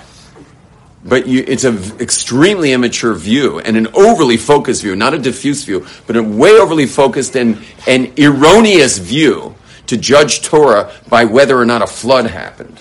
But 1.04 1.26
you, 1.26 1.44
it's 1.46 1.64
an 1.64 1.78
extremely 2.00 2.72
immature 2.72 3.14
view 3.14 3.58
and 3.58 3.76
an 3.76 3.88
overly 3.94 4.36
focused 4.36 4.82
view, 4.82 4.94
not 4.94 5.14
a 5.14 5.18
diffuse 5.18 5.64
view, 5.64 5.86
but 6.06 6.16
a 6.16 6.22
way 6.22 6.58
overly 6.58 6.86
focused 6.86 7.36
and 7.36 7.62
an 7.86 8.12
erroneous 8.18 8.98
view 8.98 9.54
to 9.92 9.98
judge 9.98 10.40
Torah 10.40 10.90
by 11.10 11.26
whether 11.26 11.58
or 11.58 11.66
not 11.66 11.82
a 11.82 11.86
flood 11.86 12.26
happened. 12.26 12.80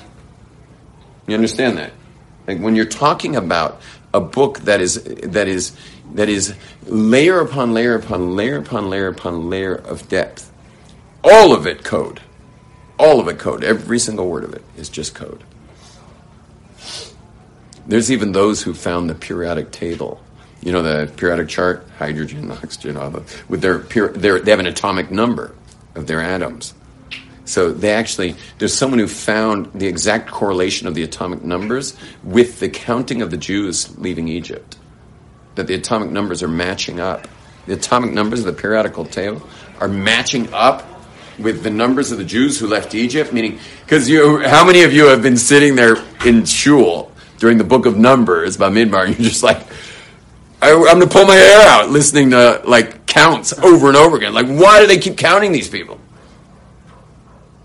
You 1.28 1.36
understand 1.36 1.78
that? 1.78 1.92
Like 2.48 2.60
when 2.60 2.74
you're 2.74 2.86
talking 2.86 3.36
about 3.36 3.82
a 4.14 4.22
book 4.22 4.60
that 4.60 4.80
is 4.80 5.04
that 5.04 5.50
is 5.50 5.76
that 6.14 6.30
is 6.30 6.56
layer 6.86 7.42
upon 7.42 7.74
layer 7.74 7.96
upon 7.96 8.38
layer 8.38 8.56
upon 8.56 8.90
layer 8.90 9.10
upon 9.10 9.50
layer 9.50 9.76
of 9.76 10.08
depth, 10.08 10.50
all 11.22 11.54
of 11.54 11.68
it 11.68 11.84
code, 11.84 12.22
all 12.98 13.20
of 13.20 13.28
it 13.28 13.38
code. 13.38 13.66
Every 13.66 14.00
single 14.00 14.30
word 14.30 14.46
of 14.46 14.54
it 14.54 14.64
is 14.78 14.88
just 14.88 15.14
code. 15.14 15.44
There's 17.88 18.10
even 18.10 18.32
those 18.32 18.62
who 18.62 18.74
found 18.74 19.10
the 19.10 19.16
periodic 19.16 19.72
table. 19.72 20.24
You 20.62 20.72
know 20.72 20.82
the 20.82 21.12
periodic 21.18 21.50
chart, 21.50 21.86
hydrogen, 21.98 22.52
oxygen, 22.52 22.96
all 22.96 23.10
the, 23.10 23.44
with 23.50 23.62
their, 23.62 23.80
their 23.80 24.40
they 24.40 24.52
have 24.52 24.62
an 24.62 24.68
atomic 24.68 25.12
number 25.12 25.54
of 25.94 26.08
their 26.08 26.22
atoms. 26.22 26.74
So 27.52 27.74
they 27.74 27.92
actually 27.92 28.36
there's 28.60 28.74
someone 28.74 29.00
who 29.00 29.08
found 29.08 29.74
the 29.74 29.88
exact 29.88 30.32
correlation 30.32 30.88
of 30.88 30.96
the 30.96 31.04
atomic 31.04 31.44
numbers 31.44 31.98
with 32.24 32.62
the 32.62 32.70
counting 32.70 33.22
of 33.22 33.30
the 33.30 33.36
Jews 33.36 33.98
leaving 33.98 34.30
Egypt. 34.30 34.78
That 35.56 35.68
the 35.68 35.74
atomic 35.74 36.12
numbers 36.12 36.42
are 36.44 36.48
matching 36.48 37.02
up. 37.02 37.28
The 37.68 37.74
atomic 37.74 38.14
numbers 38.14 38.40
of 38.40 38.46
the 38.46 38.54
periodical 38.54 39.04
table 39.04 39.46
are 39.82 39.90
matching 39.90 40.54
up 40.54 40.88
with 41.38 41.62
the 41.62 41.70
numbers 41.70 42.14
of 42.14 42.20
the 42.20 42.24
Jews 42.24 42.58
who 42.58 42.68
left 42.68 42.96
Egypt. 42.96 43.34
Meaning, 43.34 43.60
because 43.84 44.10
you, 44.10 44.40
how 44.40 44.66
many 44.66 44.84
of 44.84 44.94
you 44.94 45.08
have 45.08 45.22
been 45.22 45.36
sitting 45.36 45.76
there 45.76 45.98
in 46.26 46.46
shul 46.46 47.12
during 47.38 47.58
the 47.58 47.66
book 47.66 47.86
of 47.86 47.98
Numbers 47.98 48.56
Bamidbar, 48.56 49.08
and 49.08 49.20
you're 49.20 49.28
just 49.28 49.44
like, 49.44 49.60
I, 50.62 50.70
am 50.70 50.84
going 50.84 51.02
to 51.02 51.08
pull 51.08 51.26
my 51.26 51.36
hair 51.36 51.68
out 51.68 51.90
listening 51.90 52.30
to 52.30 52.62
like 52.66 53.08
counts 53.08 53.52
over 53.60 53.90
and 53.90 53.98
over 53.98 54.16
again. 54.16 54.34
Like, 54.34 54.48
why 54.48 54.80
do 54.80 54.88
they 54.88 55.00
keep 55.00 55.18
counting 55.18 55.52
these 55.52 55.68
people? 55.68 56.00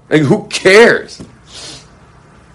Like, 0.08 0.22
who 0.22 0.46
cares? 0.48 1.22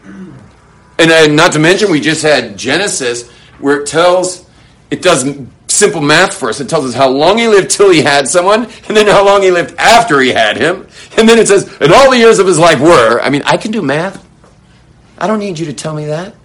And 0.04 1.12
uh, 1.12 1.28
not 1.28 1.54
to 1.54 1.60
mention, 1.60 1.92
we 1.92 2.00
just 2.00 2.22
had 2.22 2.58
Genesis 2.58 3.30
where 3.60 3.82
it 3.82 3.88
tells, 3.88 4.48
it 4.90 5.02
does 5.02 5.28
simple 5.68 6.02
math 6.02 6.34
for 6.34 6.50
us. 6.50 6.60
It 6.60 6.70
tells 6.70 6.86
us 6.86 6.94
how 6.94 7.10
long 7.10 7.38
he 7.38 7.48
lived 7.48 7.72
till 7.72 7.92
he 7.92 8.02
had 8.02 8.28
someone, 8.28 8.64
and 8.66 8.98
then 8.98 9.08
how 9.08 9.26
long 9.26 9.42
he 9.42 9.52
lived 9.52 9.76
after 9.78 10.20
he 10.20 10.30
had 10.30 10.58
him. 10.58 10.88
And 11.18 11.28
then 11.28 11.40
it 11.40 11.48
says, 11.48 11.76
and 11.82 11.92
all 11.92 12.12
the 12.12 12.18
years 12.18 12.40
of 12.40 12.48
his 12.48 12.60
life 12.60 12.80
were. 12.80 13.20
I 13.22 13.30
mean, 13.30 13.42
I 13.46 13.58
can 13.58 13.72
do 13.72 13.82
math. 13.82 14.28
I 15.18 15.28
don't 15.28 15.40
need 15.40 15.60
you 15.60 15.66
to 15.68 15.74
tell 15.74 15.94
me 15.94 16.06
that 16.06 16.36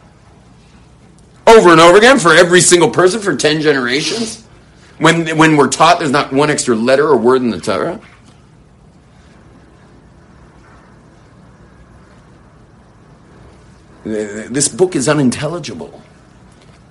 over 1.46 1.70
and 1.70 1.80
over 1.80 1.96
again 1.96 2.18
for 2.18 2.34
every 2.34 2.60
single 2.60 2.90
person 2.90 3.20
for 3.20 3.36
10 3.36 3.60
generations? 3.60 4.42
When, 4.98 5.36
when 5.36 5.56
we're 5.56 5.68
taught 5.68 5.98
there's 5.98 6.10
not 6.10 6.32
one 6.32 6.50
extra 6.50 6.74
letter 6.74 7.06
or 7.06 7.16
word 7.16 7.42
in 7.42 7.50
the 7.50 7.60
Torah? 7.60 8.00
This 14.06 14.68
book 14.68 14.94
is 14.94 15.08
unintelligible 15.08 16.00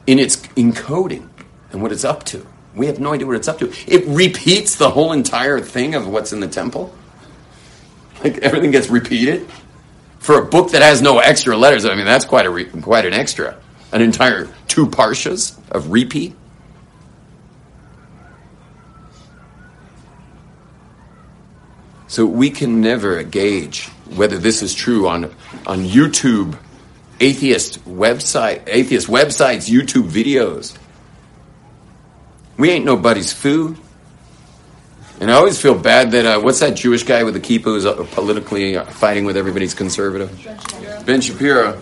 in 0.06 0.20
its 0.20 0.36
encoding 0.58 1.30
and 1.72 1.82
what 1.82 1.94
it's 1.94 2.04
up 2.04 2.24
to. 2.26 2.46
We 2.76 2.88
have 2.88 3.00
no 3.00 3.14
idea 3.14 3.26
what 3.26 3.38
it's 3.38 3.48
up 3.48 3.60
to. 3.60 3.72
It 3.88 4.06
repeats 4.06 4.76
the 4.76 4.90
whole 4.90 5.14
entire 5.14 5.62
thing 5.62 5.96
of 5.96 6.10
what's 6.10 6.34
in 6.34 6.42
the 6.42 6.48
temple. 6.48 6.94
Like 8.22 8.40
everything 8.40 8.72
gets 8.72 8.90
repeated 8.90 9.48
for 10.20 10.42
a 10.42 10.46
book 10.46 10.72
that 10.72 10.82
has 10.82 11.02
no 11.02 11.20
extra 11.20 11.56
letters. 11.56 11.86
I 11.86 11.96
mean, 11.96 12.06
that's 12.06 12.26
quite 12.26 12.46
a 12.46 12.50
re- 12.50 12.66
quite 12.66 13.06
an 13.06 13.14
extra 13.14 13.58
an 13.94 14.02
entire 14.02 14.50
two 14.68 14.88
parshas 14.88 15.58
of 15.72 15.92
repeat. 15.92 16.36
So 22.08 22.26
we 22.26 22.50
can 22.50 22.82
never 22.82 23.24
gauge 23.24 23.88
whether 24.16 24.38
this 24.38 24.62
is 24.62 24.74
true 24.74 25.08
on 25.08 25.26
on 25.66 25.86
YouTube, 25.86 26.58
atheist 27.20 27.84
website, 27.86 28.64
atheist 28.68 29.08
websites, 29.08 29.70
YouTube 29.70 30.10
videos. 30.10 30.78
We 32.58 32.72
ain't 32.72 32.86
nobody's 32.86 33.34
food. 33.34 33.78
And 35.20 35.32
I 35.32 35.36
always 35.36 35.62
feel 35.62 35.78
bad 35.78 36.12
that 36.12 36.26
uh, 36.26 36.42
what's 36.42 36.60
that 36.60 36.76
Jewish 36.76 37.04
guy 37.04 37.24
with 37.24 37.34
the 37.34 37.40
kippah 37.40 37.64
who's 37.64 37.86
uh, 37.86 38.04
politically 38.12 38.78
fighting 38.78 39.26
with 39.26 39.38
everybody's 39.38 39.74
conservative? 39.74 40.30
Ben 40.44 40.58
Shapiro. 40.60 41.04
Ben 41.04 41.22
Shapiro 41.22 41.82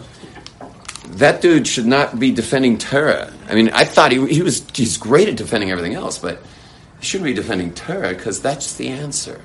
that 1.17 1.41
dude 1.41 1.67
should 1.67 1.85
not 1.85 2.19
be 2.19 2.31
defending 2.31 2.77
Torah. 2.77 3.31
I 3.47 3.55
mean, 3.55 3.69
I 3.69 3.85
thought 3.85 4.11
he, 4.11 4.25
he 4.27 4.41
was 4.41 4.65
he's 4.73 4.97
great 4.97 5.29
at 5.29 5.35
defending 5.35 5.71
everything 5.71 5.93
else, 5.93 6.17
but 6.17 6.41
he 6.99 7.05
shouldn't 7.05 7.25
be 7.25 7.33
defending 7.33 7.73
Torah 7.73 8.13
because 8.13 8.41
that's 8.41 8.75
the 8.75 8.89
answer. 8.89 9.41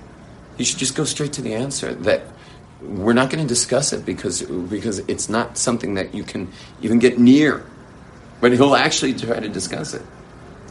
He 0.56 0.64
should 0.64 0.78
just 0.78 0.96
go 0.96 1.04
straight 1.04 1.34
to 1.34 1.42
the 1.42 1.54
answer 1.54 1.94
that 1.94 2.22
we're 2.82 3.12
not 3.12 3.30
going 3.30 3.42
to 3.42 3.48
discuss 3.48 3.92
it 3.92 4.04
because 4.04 4.42
because 4.42 5.00
it's 5.00 5.28
not 5.28 5.58
something 5.58 5.94
that 5.94 6.14
you 6.14 6.22
can 6.22 6.52
even 6.82 6.98
get 6.98 7.18
near. 7.18 7.64
But 8.40 8.52
he'll 8.52 8.76
actually 8.76 9.14
try 9.14 9.40
to 9.40 9.48
discuss 9.48 9.94
it. 9.94 10.02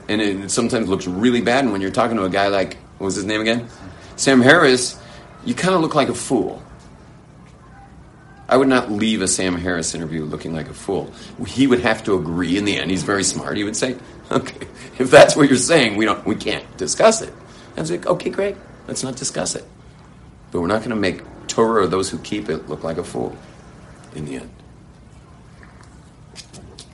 and 0.07 0.21
it 0.21 0.51
sometimes 0.51 0.87
looks 0.87 1.05
really 1.05 1.41
bad. 1.41 1.65
And 1.65 1.73
when 1.73 1.81
you're 1.81 1.91
talking 1.91 2.15
to 2.17 2.23
a 2.23 2.29
guy 2.29 2.47
like 2.47 2.77
what 2.97 3.05
was 3.05 3.15
his 3.15 3.25
name 3.25 3.41
again, 3.41 3.67
Sam 4.15 4.41
Harris, 4.41 4.99
you 5.45 5.53
kind 5.53 5.75
of 5.75 5.81
look 5.81 5.95
like 5.95 6.09
a 6.09 6.15
fool. 6.15 6.63
I 8.49 8.55
would 8.55 8.69
not 8.69 8.89
leave 8.89 9.21
a 9.21 9.27
Sam 9.27 9.57
Harris 9.57 9.93
interview 9.93 10.23
looking 10.23 10.53
like 10.53 10.69
a 10.69 10.73
fool. 10.73 11.11
He 11.45 11.67
would 11.67 11.81
have 11.81 12.03
to 12.05 12.15
agree 12.15 12.57
in 12.57 12.63
the 12.63 12.77
end. 12.77 12.89
He's 12.89 13.03
very 13.03 13.23
smart. 13.25 13.57
He 13.57 13.65
would 13.65 13.75
say, 13.75 13.97
"Okay, 14.31 14.67
if 14.97 15.11
that's 15.11 15.35
what 15.35 15.49
you're 15.49 15.57
saying, 15.57 15.97
we 15.97 16.05
don't, 16.05 16.25
we 16.25 16.35
can't 16.35 16.65
discuss 16.77 17.21
it." 17.21 17.33
I 17.75 17.81
was 17.81 17.91
like, 17.91 18.05
"Okay, 18.05 18.29
great. 18.29 18.55
Let's 18.87 19.03
not 19.03 19.17
discuss 19.17 19.55
it." 19.55 19.65
But 20.51 20.61
we're 20.61 20.67
not 20.67 20.79
going 20.79 20.91
to 20.91 20.95
make 20.95 21.21
Torah 21.57 21.85
or 21.85 21.87
those 21.87 22.07
who 22.11 22.19
keep 22.19 22.49
it 22.49 22.69
look 22.69 22.83
like 22.83 22.99
a 22.99 23.03
fool 23.03 23.35
in 24.13 24.25
the 24.25 24.35
end. 24.35 24.51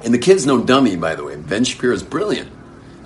And 0.06 0.14
the 0.14 0.18
kid's 0.18 0.46
no 0.46 0.64
dummy, 0.64 0.96
by 0.96 1.16
the 1.16 1.24
way. 1.26 1.36
Ben 1.36 1.66
Shapiro 1.66 1.94
is 1.94 2.02
brilliant. 2.02 2.50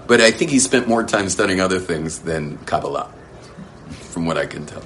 But 0.06 0.22
I 0.22 0.30
think 0.30 0.52
he 0.52 0.60
spent 0.60 0.88
more 0.88 1.04
time 1.04 1.30
studying 1.30 1.60
other 1.60 1.80
things 1.80 2.20
than 2.20 2.60
Kabbalah, 2.60 3.12
from 3.90 4.28
what 4.28 4.38
I 4.38 4.46
can 4.46 4.68
tell. 4.68 4.84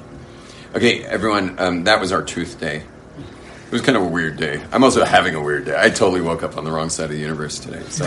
Okay, 0.74 1.03
everyone, 1.03 1.59
um, 1.59 1.84
that 1.84 1.99
was 1.99 2.13
our 2.13 2.24
truth 2.24 2.57
day. 2.61 2.78
It 2.78 3.72
was 3.74 3.82
kind 3.82 3.97
of 3.97 4.03
a 4.03 4.07
weird 4.07 4.38
day. 4.38 4.63
I'm 4.72 4.86
also 4.86 5.03
having 5.03 5.36
a 5.36 5.43
weird 5.43 5.65
day. 5.65 5.76
I 5.78 5.89
totally 5.89 6.22
woke 6.22 6.41
up 6.41 6.55
on 6.55 6.63
the 6.63 6.72
wrong 6.72 6.88
side 6.89 7.05
of 7.05 7.11
the 7.11 7.19
universe 7.19 7.59
today, 7.59 7.84
so 7.89 8.05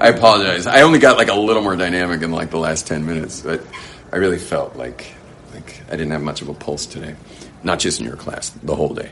I 0.00 0.08
apologize. 0.08 0.66
I 0.66 0.82
only 0.82 0.98
got 0.98 1.16
like 1.16 1.28
a 1.28 1.34
little 1.34 1.62
more 1.62 1.76
dynamic 1.76 2.20
in 2.20 2.30
like 2.30 2.50
the 2.50 2.58
last 2.58 2.86
10 2.86 3.06
minutes, 3.06 3.40
but 3.40 3.62
I 4.12 4.16
really 4.16 4.38
felt 4.38 4.76
like 4.76 5.14
like 5.54 5.80
I 5.88 5.92
didn't 5.92 6.10
have 6.10 6.22
much 6.22 6.42
of 6.42 6.50
a 6.50 6.54
pulse 6.54 6.84
today. 6.84 7.16
Not 7.64 7.78
just 7.78 8.00
in 8.00 8.06
your 8.06 8.16
class, 8.16 8.50
the 8.50 8.74
whole 8.74 8.94
day. 8.94 9.10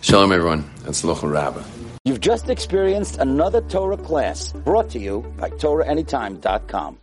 Shalom, 0.00 0.32
everyone. 0.32 0.64
That's 0.84 1.02
Lochel 1.02 1.30
Rabbah. 1.32 1.62
You've 2.04 2.20
just 2.20 2.48
experienced 2.48 3.18
another 3.18 3.60
Torah 3.60 3.98
class 3.98 4.52
brought 4.52 4.88
to 4.90 4.98
you 4.98 5.20
by 5.36 5.50
TorahAnytime.com. 5.50 6.98